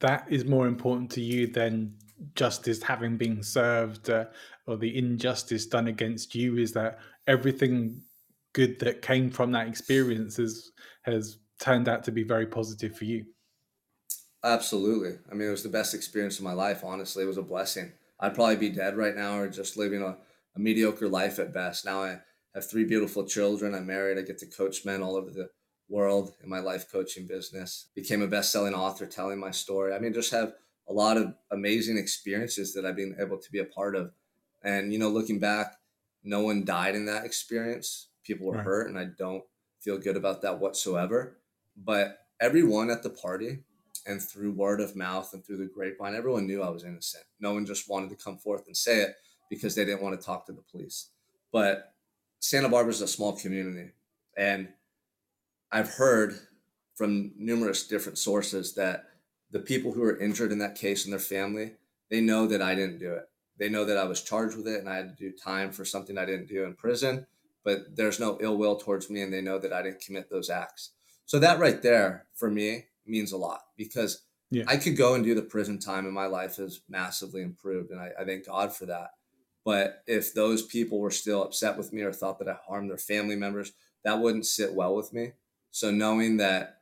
[0.00, 1.96] that is more important to you than
[2.34, 4.26] justice having been served uh,
[4.66, 6.58] or the injustice done against you?
[6.58, 8.02] Is that everything
[8.52, 10.72] good that came from that experience has
[11.02, 13.24] has turned out to be very positive for you?
[14.44, 15.18] Absolutely.
[15.30, 17.24] I mean it was the best experience of my life honestly.
[17.24, 17.92] It was a blessing.
[18.20, 20.16] I'd probably be dead right now or just living a,
[20.54, 21.84] a mediocre life at best.
[21.84, 22.20] Now i
[22.54, 25.48] have three beautiful children i'm married i get to coach men all over the
[25.92, 27.88] world in my life coaching business.
[27.94, 29.94] Became a best-selling author telling my story.
[29.94, 30.54] I mean, just have
[30.88, 34.12] a lot of amazing experiences that I've been able to be a part of.
[34.64, 35.76] And you know, looking back,
[36.24, 38.08] no one died in that experience.
[38.24, 38.64] People were right.
[38.64, 39.44] hurt, and I don't
[39.80, 41.38] feel good about that whatsoever.
[41.76, 43.60] But everyone at the party
[44.06, 47.24] and through word of mouth and through the grapevine, everyone knew I was innocent.
[47.40, 49.14] No one just wanted to come forth and say it
[49.50, 51.10] because they didn't want to talk to the police.
[51.52, 51.91] But
[52.42, 53.92] Santa Barbara is a small community,
[54.36, 54.68] and
[55.70, 56.34] I've heard
[56.96, 59.04] from numerous different sources that
[59.52, 61.74] the people who are injured in that case and their family,
[62.10, 63.28] they know that I didn't do it.
[63.58, 65.84] They know that I was charged with it and I had to do time for
[65.84, 67.26] something I didn't do in prison,
[67.64, 70.50] but there's no ill will towards me and they know that I didn't commit those
[70.50, 70.90] acts.
[71.26, 74.64] So that right there for me means a lot because yeah.
[74.66, 77.90] I could go and do the prison time and my life has massively improved.
[77.90, 79.10] And I, I thank God for that.
[79.64, 82.98] But if those people were still upset with me or thought that I harmed their
[82.98, 83.72] family members,
[84.04, 85.32] that wouldn't sit well with me.
[85.70, 86.78] So knowing that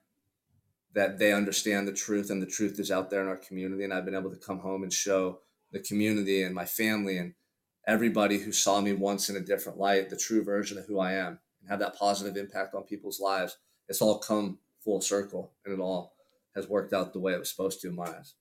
[0.93, 3.95] that they understand the truth and the truth is out there in our community, and
[3.95, 5.41] I've been able to come home and show
[5.71, 7.35] the community and my family and
[7.87, 11.13] everybody who saw me once in a different light the true version of who I
[11.13, 13.57] am and have that positive impact on people's lives.
[13.89, 16.15] It's all come full circle, and it all
[16.55, 18.35] has worked out the way it was supposed to in my eyes.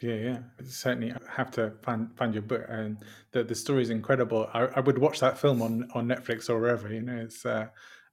[0.00, 4.46] Yeah, yeah, certainly have to find find your book, and the the story is incredible.
[4.52, 6.92] I, I would watch that film on on Netflix or wherever.
[6.92, 7.68] You know, it's uh,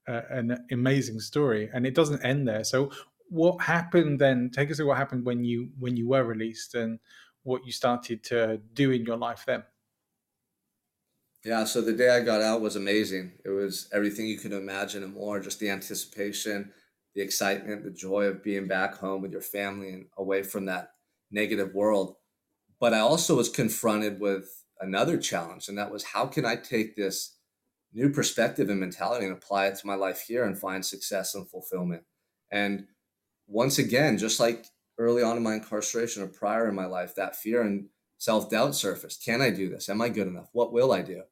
[0.08, 2.64] uh, an amazing story, and it doesn't end there.
[2.64, 2.90] So,
[3.28, 4.50] what happened then?
[4.50, 7.00] Take us to what happened when you when you were released, and
[7.44, 9.64] what you started to do in your life then.
[11.44, 13.34] Yeah, so the day I got out was amazing.
[13.44, 15.42] It was everything you could imagine and more.
[15.42, 16.72] Just the anticipation,
[17.16, 20.93] the excitement, the joy of being back home with your family and away from that
[21.34, 22.16] negative world.
[22.80, 26.96] But I also was confronted with another challenge, and that was how can I take
[26.96, 27.38] this
[27.94, 31.48] new perspective and mentality and apply it to my life here and find success and
[31.50, 32.04] fulfillment.
[32.52, 32.88] And
[33.48, 34.66] once again, just like
[34.98, 38.76] early on in my incarceration or prior in my life, that fear and self doubt
[38.76, 39.24] surfaced.
[39.24, 39.90] Can I do this?
[39.90, 40.50] Am I good enough?
[40.54, 41.24] What will I do?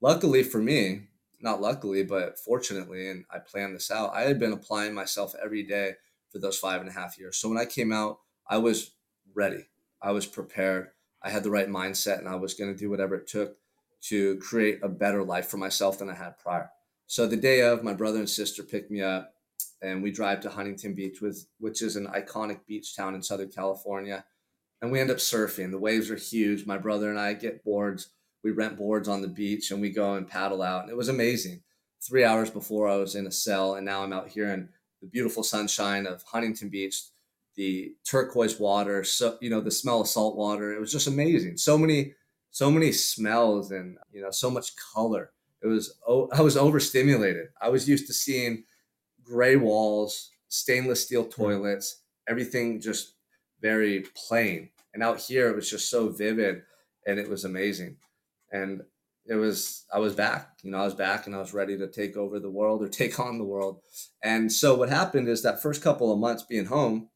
[0.00, 1.08] Luckily for me,
[1.40, 5.62] not luckily, but fortunately, and I planned this out, I had been applying myself every
[5.62, 5.94] day
[6.30, 7.36] for those five and a half years.
[7.38, 8.18] So when I came out,
[8.48, 8.92] I was
[9.34, 9.68] ready.
[10.02, 10.88] I was prepared.
[11.22, 13.56] I had the right mindset and I was going to do whatever it took
[14.02, 16.70] to create a better life for myself than I had prior.
[17.06, 19.34] So the day of, my brother and sister picked me up,
[19.82, 23.50] and we drive to Huntington Beach, with, which is an iconic beach town in Southern
[23.50, 24.24] California.
[24.80, 25.70] And we end up surfing.
[25.70, 26.66] The waves are huge.
[26.66, 28.10] My brother and I get boards.
[28.42, 30.82] We rent boards on the beach and we go and paddle out.
[30.82, 31.62] And it was amazing.
[32.00, 34.68] Three hours before I was in a cell, and now I'm out here in
[35.02, 37.02] the beautiful sunshine of Huntington Beach,
[37.60, 40.72] the turquoise water, so you know the smell of salt water.
[40.72, 41.58] It was just amazing.
[41.58, 42.14] So many
[42.50, 47.48] so many smells and you know so much color it was oh i was overstimulated
[47.60, 48.64] i was used to seeing
[49.22, 51.30] gray walls stainless steel hmm.
[51.30, 53.14] toilets everything just
[53.60, 56.62] very plain and out here it was just so vivid
[57.06, 57.96] and it was amazing
[58.52, 58.82] and
[59.26, 61.86] it was i was back you know i was back and i was ready to
[61.86, 63.80] take over the world or take on the world
[64.24, 67.08] and so what happened is that first couple of months being home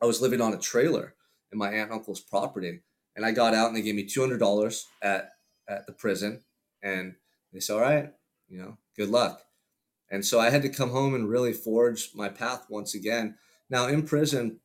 [0.00, 1.14] i was living on a trailer
[1.52, 2.80] in my aunt and uncle's property
[3.16, 5.32] and I got out and they gave me two hundred dollars at
[5.68, 6.40] at the prison,
[6.82, 7.14] and
[7.52, 8.12] they said, "All right,
[8.48, 9.42] you know, good luck."
[10.10, 13.36] And so I had to come home and really forge my path once again.
[13.68, 14.58] Now in prison,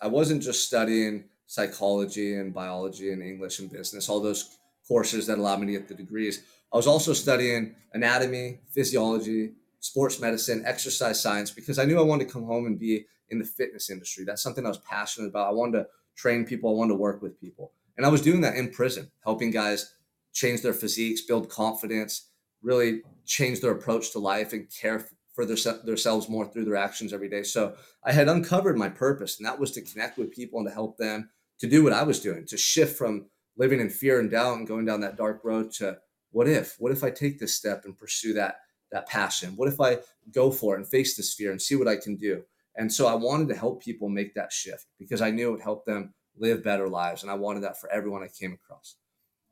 [0.00, 5.38] I wasn't just studying psychology and biology and English and business, all those courses that
[5.38, 6.42] allowed me to get the degrees.
[6.72, 12.26] I was also studying anatomy, physiology, sports medicine, exercise science, because I knew I wanted
[12.26, 14.24] to come home and be in the fitness industry.
[14.24, 15.48] That's something I was passionate about.
[15.48, 15.86] I wanted to
[16.16, 17.72] train people, I wanted to work with people.
[17.96, 19.94] And I was doing that in prison, helping guys
[20.32, 22.30] change their physiques, build confidence,
[22.62, 27.12] really change their approach to life and care for their, themselves more through their actions
[27.12, 27.42] every day.
[27.42, 30.74] So I had uncovered my purpose, and that was to connect with people and to
[30.74, 34.30] help them to do what I was doing, to shift from living in fear and
[34.30, 35.98] doubt and going down that dark road to
[36.30, 36.76] what if?
[36.78, 38.56] What if I take this step and pursue that
[38.90, 39.54] that passion?
[39.56, 39.98] What if I
[40.32, 42.42] go for it and face this fear and see what I can do?
[42.78, 45.60] And so I wanted to help people make that shift because I knew it would
[45.60, 47.22] help them live better lives.
[47.22, 48.96] And I wanted that for everyone I came across.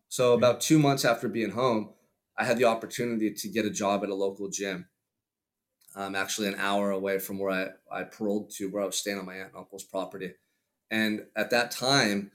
[0.09, 1.91] So about two months after being home,
[2.39, 4.87] I had the opportunity to get a job at a local gym.
[5.97, 7.51] Um, actually an hour away from where
[7.91, 10.35] I, I paroled to, where I was staying on my aunt and uncle's property.
[10.91, 12.31] And at that time,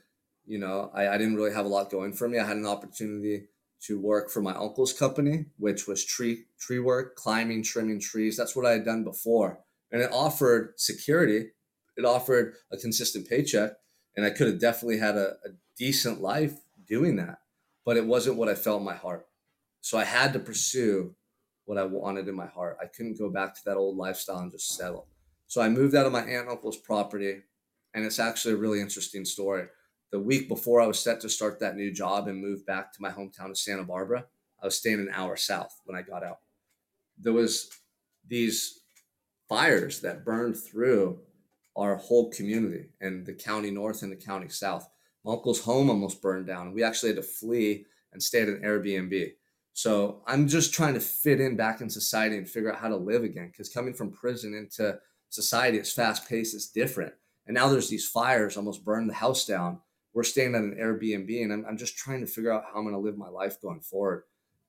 [0.46, 2.40] you know, I, I didn't really have a lot going for me.
[2.40, 3.46] I had an opportunity
[3.84, 8.36] to work for my uncle's company, which was tree tree work, climbing, trimming trees.
[8.36, 9.60] That's what I had done before,
[9.92, 11.52] and it offered security.
[11.98, 13.72] It offered a consistent paycheck,
[14.16, 16.54] and I could have definitely had a, a decent life
[16.88, 17.40] doing that.
[17.86, 19.28] But it wasn't what I felt in my heart,
[19.82, 21.16] so I had to pursue
[21.66, 22.78] what I wanted in my heart.
[22.82, 25.08] I couldn't go back to that old lifestyle and just settle.
[25.48, 27.42] So I moved out of my aunt and uncle's property,
[27.94, 29.68] and it's actually a really interesting story
[30.12, 33.02] the week before I was set to start that new job and move back to
[33.02, 34.26] my hometown of Santa Barbara,
[34.62, 36.40] I was staying an hour south when I got out.
[37.18, 37.70] There was
[38.28, 38.81] these
[39.52, 41.20] fires that burned through
[41.76, 44.88] our whole community and the county north and the county south.
[45.26, 46.74] My uncle's home almost burned down.
[46.74, 49.34] We actually had to flee and stay at an Airbnb.
[49.74, 52.96] So I'm just trying to fit in back in society and figure out how to
[52.96, 53.50] live again.
[53.52, 57.12] Because coming from prison into society, it's fast paced, it's different.
[57.46, 59.80] And now there's these fires almost burned the house down
[60.14, 62.84] we're staying at an Airbnb and I'm, I'm just trying to figure out how I'm
[62.84, 64.24] going to live my life going forward.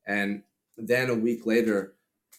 [0.07, 0.43] And
[0.77, 1.95] then a week later,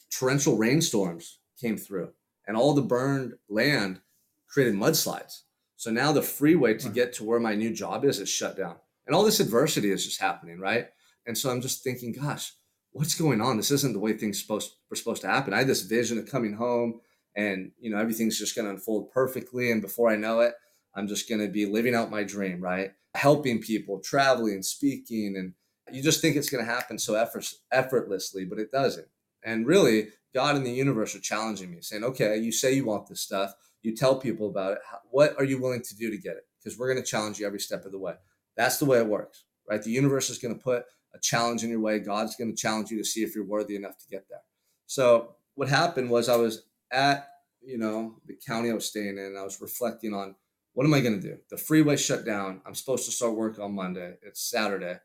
[0.10, 2.12] torrential rainstorms came through
[2.48, 4.02] and all the burned land
[4.48, 5.42] created mudslides.
[5.76, 6.94] So now the freeway to hmm.
[6.94, 8.76] get to where my new job is is shut down.
[9.06, 10.88] And all this adversity is just happening, right?
[11.26, 12.54] And so I'm just thinking, gosh,
[12.92, 13.58] what's going on?
[13.58, 15.54] This isn't the way things supposed were supposed to happen.
[15.54, 17.02] I had this vision of coming home
[17.36, 20.54] and you know everything's just going to unfold perfectly and before I know it,
[20.96, 22.92] I'm just going to be living out my dream, right?
[23.16, 25.36] Helping people, traveling, speaking.
[25.38, 25.54] And
[25.96, 29.08] you just think it's going to happen so effort, effortlessly, but it doesn't.
[29.44, 33.08] And really, God and the universe are challenging me, saying, okay, you say you want
[33.08, 33.54] this stuff.
[33.82, 34.80] You tell people about it.
[35.12, 36.48] What are you willing to do to get it?
[36.58, 38.16] Because we're going to challenge you every step of the way.
[38.56, 39.82] That's the way it works, right?
[39.82, 42.00] The universe is going to put a challenge in your way.
[42.00, 44.42] God's going to challenge you to see if you're worthy enough to get there.
[44.88, 47.28] So what happened was I was at,
[47.62, 50.36] you know, the county I was staying in, I was reflecting on
[50.74, 51.38] what am I going to do?
[51.50, 52.62] The freeway shut down.
[52.66, 54.16] I'm supposed to start work on Monday.
[54.24, 54.98] It's Saturday.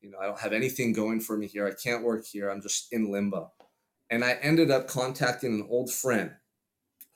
[0.00, 1.66] You know, I don't have anything going for me here.
[1.66, 2.48] I can't work here.
[2.48, 3.52] I'm just in limbo.
[4.10, 6.32] And I ended up contacting an old friend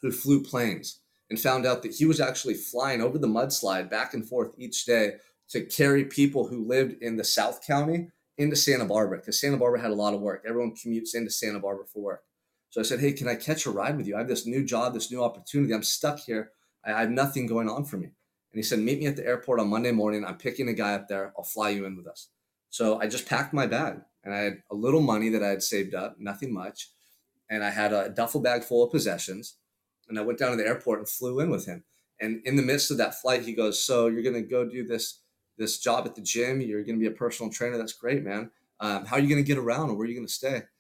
[0.03, 4.15] who flew planes and found out that he was actually flying over the mudslide back
[4.15, 5.15] and forth each day
[5.51, 9.81] to carry people who lived in the South County into Santa Barbara because Santa Barbara
[9.81, 10.45] had a lot of work.
[10.49, 12.23] Everyone commutes into Santa Barbara for work.
[12.71, 14.17] So I said, Hey, can I catch a ride with you?
[14.17, 15.75] I have this new job, this new opportunity.
[15.75, 16.53] I'm stuck here.
[16.85, 18.07] I have nothing going on for me.
[18.07, 20.25] And he said, Meet me at the airport on Monday morning.
[20.25, 21.33] I'm picking a guy up there.
[21.37, 22.29] I'll fly you in with us.
[22.71, 25.63] So I just packed my bag and I had a little money that I had
[25.63, 26.91] saved up, nothing much.
[27.49, 29.57] And I had a duffel bag full of possessions.
[30.09, 31.85] And I went down to the airport and flew in with him.
[32.21, 34.87] And in the midst of that flight, he goes, So you're going to go do
[34.87, 35.21] this
[35.57, 36.61] this job at the gym.
[36.61, 37.77] You're going to be a personal trainer.
[37.77, 38.51] That's great, man.
[38.81, 40.63] Um, how are you going to get around or where are you going to stay?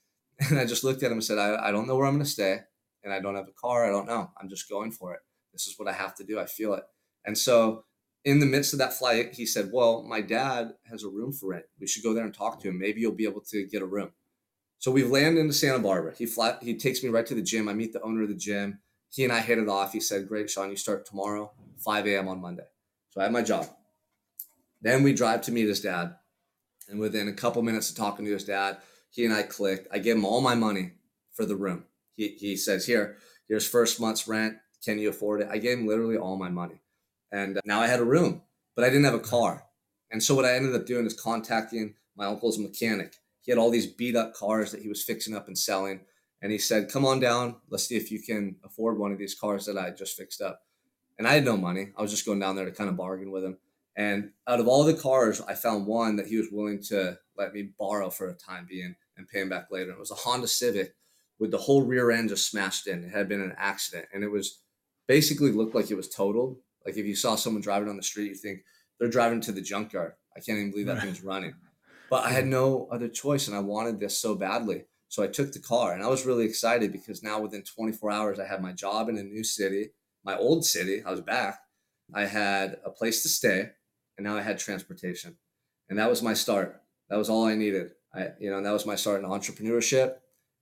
[0.48, 2.24] And I just looked at him and said, I, I don't know where I'm going
[2.24, 2.60] to stay.
[3.04, 3.84] And I don't have a car.
[3.84, 4.30] I don't know.
[4.40, 5.20] I'm just going for it.
[5.52, 6.40] This is what I have to do.
[6.40, 6.84] I feel it.
[7.26, 7.84] And so
[8.24, 11.50] in the midst of that flight, he said, Well, my dad has a room for
[11.50, 11.64] rent.
[11.80, 12.78] We should go there and talk to him.
[12.78, 14.10] Maybe you'll be able to get a room.
[14.78, 16.14] So we land into Santa Barbara.
[16.16, 17.68] He fly, he takes me right to the gym.
[17.68, 18.80] I meet the owner of the gym.
[19.10, 19.92] He and I hit it off.
[19.92, 21.52] He said, Great, Sean, you start tomorrow,
[21.84, 22.28] 5 a.m.
[22.28, 22.66] on Monday.
[23.10, 23.66] So I have my job.
[24.80, 26.14] Then we drive to meet his dad.
[26.88, 28.78] And within a couple minutes of talking to his dad,
[29.10, 29.88] he and I clicked.
[29.92, 30.92] I gave him all my money
[31.32, 31.84] for the room.
[32.16, 33.16] He, he says, Here,
[33.48, 34.56] here's first month's rent.
[34.84, 35.48] Can you afford it?
[35.50, 36.80] I gave him literally all my money.
[37.32, 38.42] And uh, now I had a room,
[38.74, 39.64] but I didn't have a car.
[40.10, 43.14] And so what I ended up doing is contacting my uncle's mechanic.
[43.42, 46.00] He had all these beat up cars that he was fixing up and selling.
[46.42, 47.56] And he said, Come on down.
[47.68, 50.62] Let's see if you can afford one of these cars that I just fixed up.
[51.18, 51.90] And I had no money.
[51.96, 53.58] I was just going down there to kind of bargain with him.
[53.96, 57.52] And out of all the cars, I found one that he was willing to let
[57.52, 59.90] me borrow for a time being and pay him back later.
[59.90, 60.94] It was a Honda Civic
[61.38, 63.04] with the whole rear end just smashed in.
[63.04, 64.60] It had been an accident and it was
[65.06, 66.58] basically looked like it was totaled.
[66.84, 68.60] Like if you saw someone driving on the street, you think
[68.98, 70.12] they're driving to the junkyard.
[70.36, 71.54] I can't even believe that thing's running.
[72.08, 74.84] But I had no other choice and I wanted this so badly.
[75.08, 78.38] So I took the car and I was really excited because now within 24 hours,
[78.38, 79.90] I had my job in a new city,
[80.24, 81.02] my old city.
[81.04, 81.58] I was back.
[82.14, 83.70] I had a place to stay
[84.16, 85.36] and now I had transportation.
[85.88, 86.82] And that was my start.
[87.08, 87.92] That was all I needed.
[88.14, 90.16] I, you know, that was my start in entrepreneurship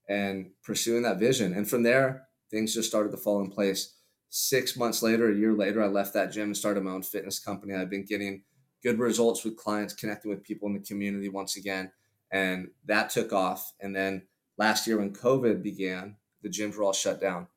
[0.09, 1.53] and pursuing that vision.
[1.53, 3.95] And from there, things just started to fall in place.
[4.31, 7.39] Six months later, a year later, I left that gym and started my own fitness
[7.39, 7.75] company.
[7.75, 8.43] I've been getting
[8.83, 11.91] good results with clients, connecting with people in the community once again.
[12.31, 13.73] And that took off.
[13.81, 14.27] And then
[14.59, 17.49] last year, when COVID began, the gyms were all shut down.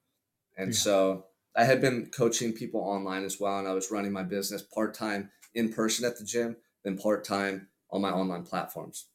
[0.58, 0.78] And yeah.
[0.78, 3.60] so I had been coaching people online as well.
[3.60, 7.26] And I was running my business part time in person at the gym, then part
[7.26, 9.08] time on my online platforms.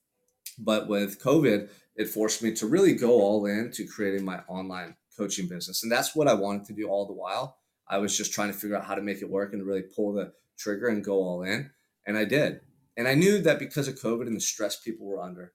[0.59, 4.96] But with COVID, it forced me to really go all in to creating my online
[5.16, 5.82] coaching business.
[5.82, 7.58] And that's what I wanted to do all the while.
[7.88, 10.12] I was just trying to figure out how to make it work and really pull
[10.12, 11.70] the trigger and go all in.
[12.06, 12.60] And I did.
[12.96, 15.52] And I knew that because of COVID and the stress people were under,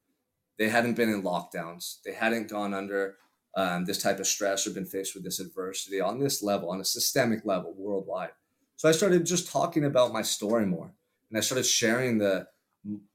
[0.58, 2.02] they hadn't been in lockdowns.
[2.06, 3.16] They hadn't gone under
[3.56, 6.80] um, this type of stress or been faced with this adversity on this level, on
[6.80, 8.32] a systemic level worldwide.
[8.76, 10.94] So I started just talking about my story more.
[11.30, 12.48] And I started sharing the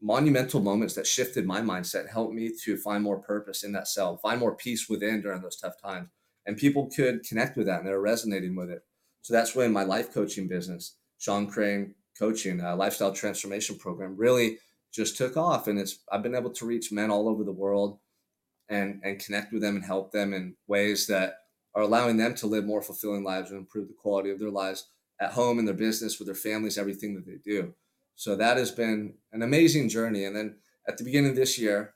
[0.01, 4.20] monumental moments that shifted my mindset, helped me to find more purpose in that self,
[4.20, 6.09] find more peace within during those tough times.
[6.47, 8.82] And people could connect with that and they're resonating with it.
[9.22, 14.59] So that's when my life coaching business, Sean Crane Coaching, a lifestyle transformation program, really
[14.92, 15.66] just took off.
[15.66, 17.99] And it's I've been able to reach men all over the world
[18.68, 21.38] and and connect with them and help them in ways that
[21.74, 24.88] are allowing them to live more fulfilling lives and improve the quality of their lives
[25.20, 27.74] at home in their business with their families, everything that they do.
[28.14, 30.24] So that has been an amazing journey.
[30.24, 30.57] And then
[30.88, 31.94] at the beginning of this year,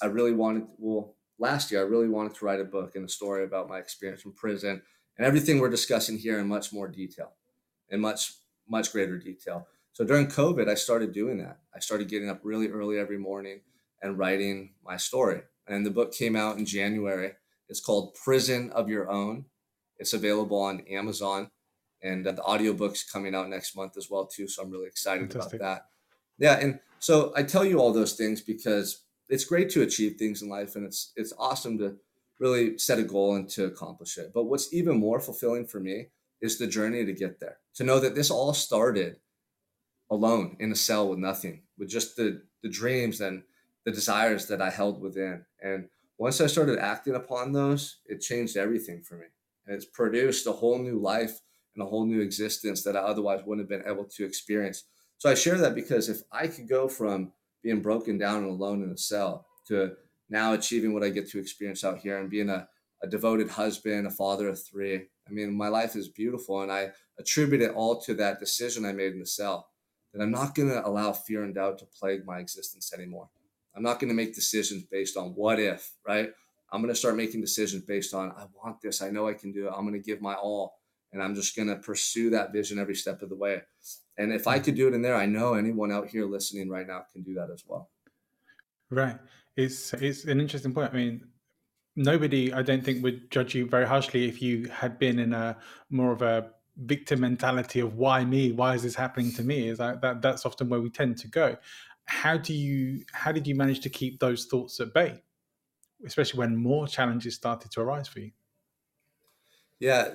[0.00, 3.08] I really wanted, well, last year, I really wanted to write a book and a
[3.08, 4.82] story about my experience in prison
[5.18, 7.32] and everything we're discussing here in much more detail,
[7.90, 8.32] in much,
[8.68, 9.66] much greater detail.
[9.92, 11.58] So during COVID, I started doing that.
[11.74, 13.60] I started getting up really early every morning
[14.02, 15.42] and writing my story.
[15.66, 17.32] And the book came out in January.
[17.68, 19.46] It's called Prison of Your Own.
[19.98, 21.50] It's available on Amazon
[22.02, 25.32] and uh, the audiobook's coming out next month as well too so i'm really excited
[25.32, 25.60] Fantastic.
[25.60, 25.86] about that
[26.38, 30.42] yeah and so i tell you all those things because it's great to achieve things
[30.42, 31.96] in life and it's it's awesome to
[32.38, 34.30] really set a goal and to accomplish it.
[34.34, 36.08] But what's even more fulfilling for me
[36.42, 39.16] is the journey to get there to know that this all started
[40.10, 43.42] alone in a cell with nothing with just the the dreams and
[43.84, 45.44] the desires that i held within.
[45.62, 49.26] And once i started acting upon those it changed everything for me.
[49.66, 51.40] And it's produced a whole new life
[51.76, 54.84] and a whole new existence that I otherwise wouldn't have been able to experience.
[55.18, 57.32] So I share that because if I could go from
[57.66, 59.90] being broken down and alone in a cell to
[60.30, 62.68] now achieving what I get to experience out here and being a,
[63.02, 66.62] a devoted husband, a father of three, I mean, my life is beautiful.
[66.62, 69.68] And I attribute it all to that decision I made in the cell
[70.14, 73.28] that I'm not going to allow fear and doubt to plague my existence anymore.
[73.74, 76.30] I'm not going to make decisions based on what if, right?
[76.70, 79.02] I'm going to start making decisions based on I want this.
[79.02, 79.72] I know I can do it.
[79.76, 80.76] I'm going to give my all
[81.12, 83.62] and I'm just going to pursue that vision every step of the way.
[84.18, 86.86] And if I could do it in there, I know anyone out here listening right
[86.86, 87.90] now can do that as well.
[88.90, 89.18] Right.
[89.56, 90.90] It's it's an interesting point.
[90.92, 91.26] I mean,
[91.96, 95.56] nobody I don't think would judge you very harshly if you had been in a
[95.90, 98.52] more of a victim mentality of why me?
[98.52, 99.68] Why is this happening to me?
[99.68, 101.56] Is that, that that's often where we tend to go.
[102.04, 105.22] How do you how did you manage to keep those thoughts at bay?
[106.04, 108.30] Especially when more challenges started to arise for you.
[109.80, 110.10] Yeah,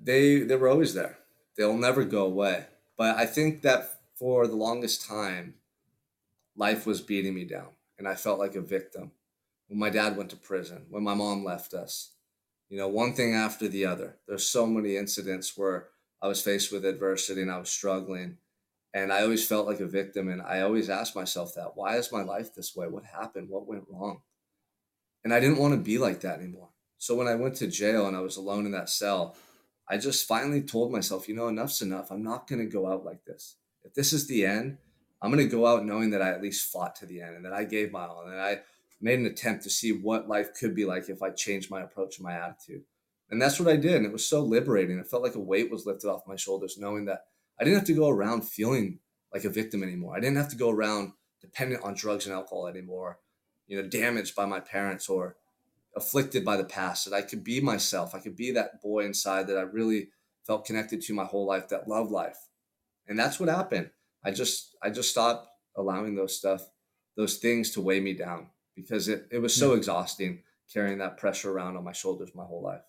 [0.00, 1.18] they they were always there.
[1.56, 2.66] They'll never go away.
[2.96, 5.54] But I think that for the longest time,
[6.56, 7.68] life was beating me down,
[7.98, 9.12] and I felt like a victim.
[9.68, 12.12] When my dad went to prison, when my mom left us,
[12.68, 14.16] you know, one thing after the other.
[14.26, 15.88] There's so many incidents where
[16.22, 18.38] I was faced with adversity and I was struggling,
[18.92, 20.28] and I always felt like a victim.
[20.28, 22.86] And I always asked myself that: Why is my life this way?
[22.88, 23.48] What happened?
[23.48, 24.22] What went wrong?
[25.24, 26.68] And I didn't want to be like that anymore.
[26.98, 29.36] So when I went to jail and I was alone in that cell,
[29.88, 32.10] I just finally told myself, you know, enough's enough.
[32.10, 33.56] I'm not going to go out like this.
[33.82, 34.78] If this is the end,
[35.20, 37.44] I'm going to go out knowing that I at least fought to the end and
[37.44, 38.60] that I gave my all and I
[39.00, 42.18] made an attempt to see what life could be like if I changed my approach
[42.18, 42.82] and my attitude.
[43.30, 43.96] And that's what I did.
[43.96, 44.98] And it was so liberating.
[44.98, 47.24] It felt like a weight was lifted off my shoulders, knowing that
[47.60, 49.00] I didn't have to go around feeling
[49.32, 50.16] like a victim anymore.
[50.16, 53.18] I didn't have to go around dependent on drugs and alcohol anymore,
[53.66, 55.36] you know, damaged by my parents or
[55.96, 58.14] afflicted by the past, that I could be myself.
[58.14, 60.08] I could be that boy inside that I really
[60.46, 62.38] felt connected to my whole life, that love life.
[63.06, 63.90] And that's what happened.
[64.24, 66.62] I just I just stopped allowing those stuff,
[67.16, 69.78] those things to weigh me down because it, it was so mm-hmm.
[69.78, 70.42] exhausting
[70.72, 72.82] carrying that pressure around on my shoulders my whole life.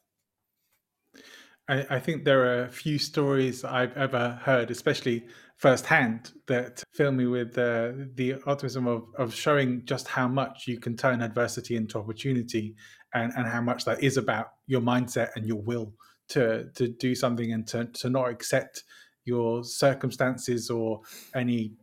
[1.67, 5.25] I, I, think there are a few stories I've ever heard, especially
[5.57, 10.79] firsthand, that fill me with uh, the optimism of, of showing just how much you
[10.79, 12.75] can turn adversity into opportunity
[13.13, 15.93] and, and how much that is about your mindset and your will
[16.27, 18.83] to, to do something and to, to not accept
[19.23, 21.01] your circumstances or
[21.33, 21.73] any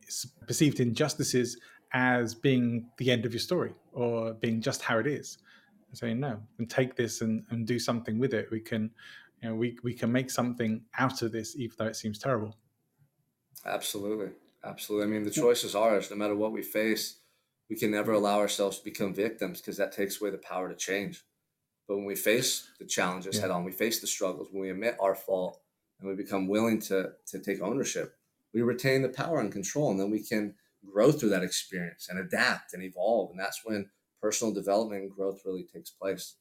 [0.47, 1.59] perceived injustices
[1.93, 5.39] as being the end of your story or being just how it is.
[5.95, 8.49] Saying no, and take this and, and do something with it.
[8.51, 8.91] We can
[9.43, 12.57] you know, we, we can make something out of this, even though it seems terrible.
[13.65, 14.31] Absolutely.
[14.65, 15.07] Absolutely.
[15.07, 16.11] I mean, the choice is ours.
[16.11, 17.17] No matter what we face,
[17.69, 20.75] we can never allow ourselves to become victims because that takes away the power to
[20.75, 21.25] change.
[21.89, 23.43] But when we face the challenges yeah.
[23.43, 25.61] head on, we face the struggles, when we admit our fault
[25.99, 28.15] and we become willing to, to take ownership,
[28.55, 29.91] we retain the power and control.
[29.91, 30.55] And then we can
[30.91, 33.31] grow through that experience and adapt and evolve.
[33.31, 33.91] And that's when
[34.21, 36.37] personal development and growth really takes place.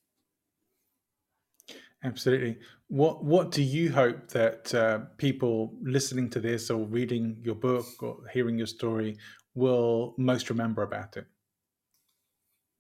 [2.04, 2.58] Absolutely.
[2.88, 8.02] What What do you hope that uh, people listening to this or reading your book
[8.02, 9.18] or hearing your story
[9.54, 11.26] will most remember about it?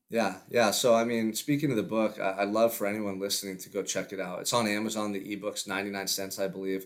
[0.09, 0.71] Yeah, yeah.
[0.71, 3.81] So, I mean, speaking of the book, I, would love for anyone listening to go
[3.83, 4.41] check it out.
[4.41, 5.11] It's on Amazon.
[5.11, 6.85] The ebook's ninety nine cents, I believe.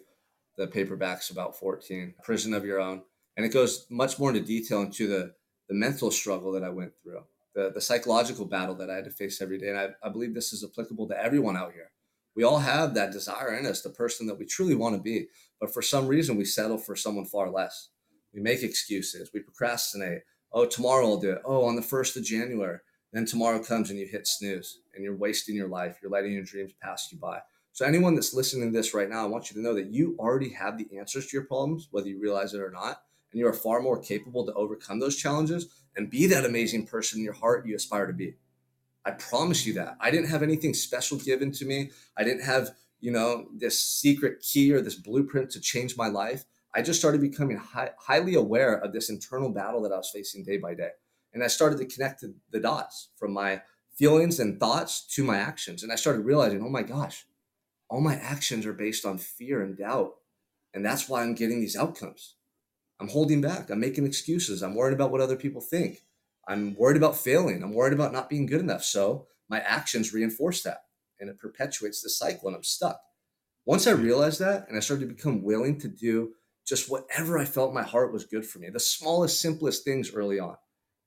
[0.57, 2.15] The paperback's about fourteen.
[2.23, 3.01] Prison of Your Own,
[3.38, 5.33] and it goes much more into detail into the
[5.69, 7.23] the mental struggle that I went through,
[7.55, 10.36] the the psychological battle that I had to face every day, and I, I believe
[10.36, 11.91] this is applicable to everyone out here
[12.36, 15.27] we all have that desire in us, the person that we truly want to be.
[15.59, 17.89] But for some reason, we settle for someone far less.
[18.33, 19.31] We make excuses.
[19.33, 20.23] We procrastinate.
[20.51, 21.41] Oh, tomorrow I'll do it.
[21.45, 22.79] Oh, on the 1st of January.
[23.13, 25.97] Then tomorrow comes and you hit snooze and you're wasting your life.
[26.01, 27.39] You're letting your dreams pass you by.
[27.71, 30.15] So, anyone that's listening to this right now, I want you to know that you
[30.19, 33.03] already have the answers to your problems, whether you realize it or not.
[33.31, 37.19] And you are far more capable to overcome those challenges and be that amazing person
[37.19, 38.36] in your heart you aspire to be.
[39.05, 39.97] I promise you that.
[39.99, 41.91] I didn't have anything special given to me.
[42.17, 46.45] I didn't have, you know, this secret key or this blueprint to change my life.
[46.73, 50.43] I just started becoming high, highly aware of this internal battle that I was facing
[50.43, 50.89] day by day.
[51.33, 53.61] And I started to connect the dots from my
[53.95, 55.83] feelings and thoughts to my actions.
[55.83, 57.25] And I started realizing, oh my gosh,
[57.89, 60.15] all my actions are based on fear and doubt.
[60.73, 62.35] And that's why I'm getting these outcomes.
[62.99, 63.69] I'm holding back.
[63.69, 64.63] I'm making excuses.
[64.63, 65.99] I'm worried about what other people think.
[66.47, 67.63] I'm worried about failing.
[67.63, 68.83] I'm worried about not being good enough.
[68.83, 70.79] So my actions reinforce that
[71.19, 72.99] and it perpetuates the cycle and I'm stuck.
[73.65, 74.03] Once I hmm.
[74.03, 76.33] realized that and I started to become willing to do
[76.67, 80.39] just whatever I felt my heart was good for me, the smallest, simplest things early
[80.39, 80.55] on,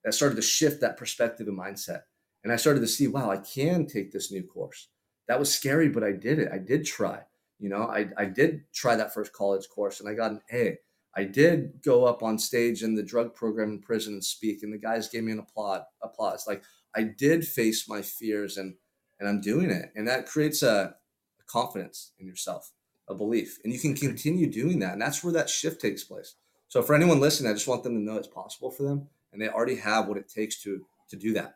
[0.05, 2.03] that started to shift that perspective and mindset.
[2.45, 4.89] And I started to see, wow, I can take this new course.
[5.27, 6.51] That was scary, but I did it.
[6.53, 7.23] I did try.
[7.59, 10.79] You know, I, I did try that first college course and I got an A.
[11.17, 14.73] I did go up on stage in the drug program in prison and speak, and
[14.73, 15.83] the guys gave me an applaud.
[16.03, 16.45] Applause.
[16.47, 16.63] Like
[16.95, 18.75] I did face my fears, and
[19.19, 20.95] and I'm doing it, and that creates a,
[21.41, 22.73] a confidence in yourself,
[23.09, 26.37] a belief, and you can continue doing that, and that's where that shift takes place.
[26.69, 29.41] So for anyone listening, I just want them to know it's possible for them, and
[29.41, 31.55] they already have what it takes to to do that.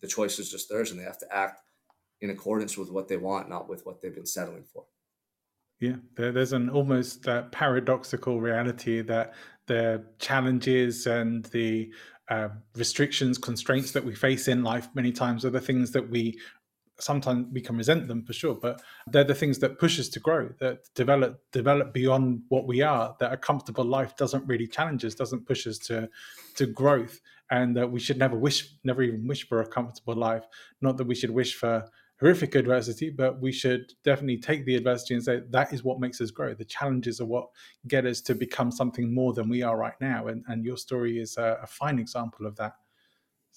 [0.00, 1.60] The choice is just theirs, and they have to act
[2.20, 4.84] in accordance with what they want, not with what they've been settling for.
[5.80, 9.34] Yeah, there, there's an almost uh, paradoxical reality that
[9.66, 11.92] the challenges and the
[12.28, 16.38] uh, restrictions, constraints that we face in life many times are the things that we
[17.00, 20.20] sometimes we can resent them for sure, but they're the things that push us to
[20.20, 23.16] grow, that develop develop beyond what we are.
[23.20, 26.08] That a comfortable life doesn't really challenge us, doesn't push us to
[26.56, 27.20] to growth,
[27.50, 30.44] and that we should never wish, never even wish for a comfortable life.
[30.80, 31.88] Not that we should wish for
[32.20, 36.20] horrific adversity, but we should definitely take the adversity and say that is what makes
[36.20, 36.52] us grow.
[36.54, 37.48] The challenges are what
[37.86, 40.26] get us to become something more than we are right now.
[40.26, 42.72] And, and your story is a, a fine example of that.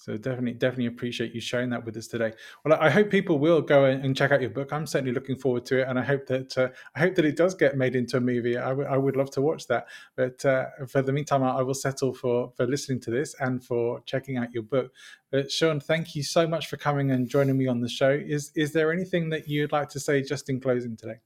[0.02, 2.32] So definitely, definitely appreciate you sharing that with us today.
[2.64, 4.72] Well, I hope people will go and check out your book.
[4.72, 7.36] I'm certainly looking forward to it, and I hope that uh, I hope that it
[7.36, 8.58] does get made into a movie.
[8.58, 9.86] I, w- I would love to watch that.
[10.16, 14.00] But uh, for the meantime, I, will settle for for listening to this and for
[14.00, 14.90] checking out your book.
[15.30, 18.10] But Sean, thank you so much for coming and joining me on the show.
[18.10, 21.20] Is is there anything that you'd like to say just in closing today?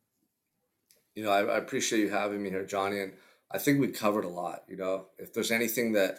[1.14, 3.14] You know, I, I appreciate you having me here, Johnny, and
[3.51, 4.64] I think we covered a lot.
[4.68, 6.18] You know, if there's anything that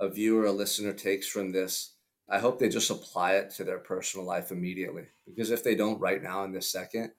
[0.00, 1.94] a viewer, a listener takes from this,
[2.28, 5.04] I hope they just apply it to their personal life immediately.
[5.26, 7.12] Because if they don't right now in this second,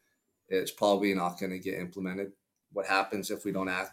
[0.49, 2.34] it's probably not going to get implemented.
[2.71, 3.91] What happens if we don't act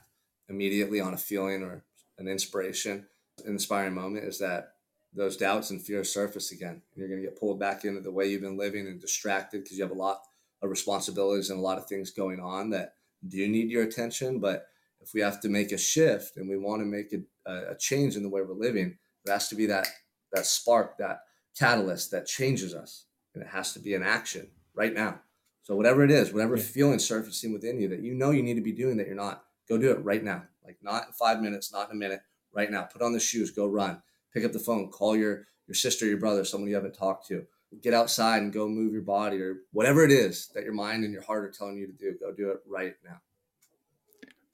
[0.49, 1.85] immediately on a feeling or
[2.19, 3.07] an inspiration,
[3.45, 4.73] an inspiring moment is that
[5.13, 6.83] those doubts and fears surface again.
[6.95, 9.77] You're going to get pulled back into the way you've been living and distracted because
[9.77, 10.21] you have a lot
[10.63, 12.95] of responsibilities and a lot of things going on that
[13.27, 14.39] do need your attention.
[14.39, 14.67] But
[15.01, 17.13] if we have to make a shift and we want to make
[17.51, 19.87] a, a change in the way we're living, there has to be that
[20.33, 21.21] that spark, that
[21.59, 23.07] catalyst that changes us.
[23.35, 25.21] and it has to be an action right now.
[25.63, 26.63] So whatever it is, whatever yeah.
[26.63, 29.45] feeling surfacing within you that you know you need to be doing that you're not,
[29.69, 30.45] go do it right now.
[30.65, 32.21] Like not in five minutes, not in a minute,
[32.53, 32.83] right now.
[32.83, 34.03] Put on the shoes, go run.
[34.33, 37.47] Pick up the phone, call your your sister, your brother, someone you haven't talked to.
[37.81, 41.13] Get outside and go move your body or whatever it is that your mind and
[41.13, 42.17] your heart are telling you to do.
[42.19, 43.21] Go do it right now.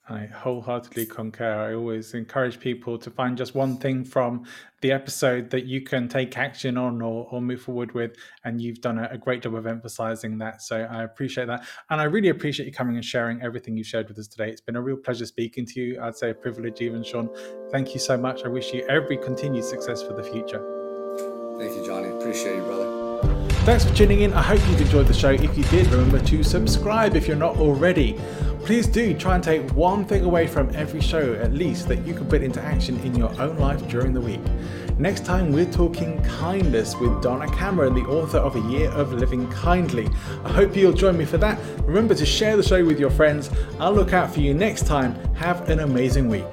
[0.09, 1.69] I wholeheartedly concur.
[1.69, 4.45] I always encourage people to find just one thing from
[4.81, 8.15] the episode that you can take action on or, or move forward with.
[8.45, 10.61] And you've done a, a, great job of emphasizing that.
[10.61, 11.65] So I appreciate that.
[11.89, 14.49] And I really appreciate you coming and sharing everything you shared with us today.
[14.49, 16.01] It's been a real pleasure speaking to you.
[16.01, 17.29] I'd say a privilege, even Sean.
[17.71, 18.43] Thank you so much.
[18.45, 20.63] I wish you every continued success for the future.
[21.59, 22.09] Thank you, Johnny.
[22.09, 22.96] Appreciate you, brother.
[23.67, 24.31] Thanks for tuning in.
[24.31, 25.31] I hope you've enjoyed the show.
[25.31, 28.17] If you did, remember to subscribe if you're not already
[28.67, 32.13] please do try and take one thing away from every show, at least, that you
[32.13, 34.41] can put into action in your own life during the week.
[34.97, 39.49] Next time, we're talking kindness with Donna Cameron, the author of A Year of Living
[39.51, 40.09] Kindly.
[40.43, 41.57] I hope you'll join me for that.
[41.83, 43.49] Remember to share the show with your friends.
[43.79, 45.15] I'll look out for you next time.
[45.35, 46.43] Have an amazing week.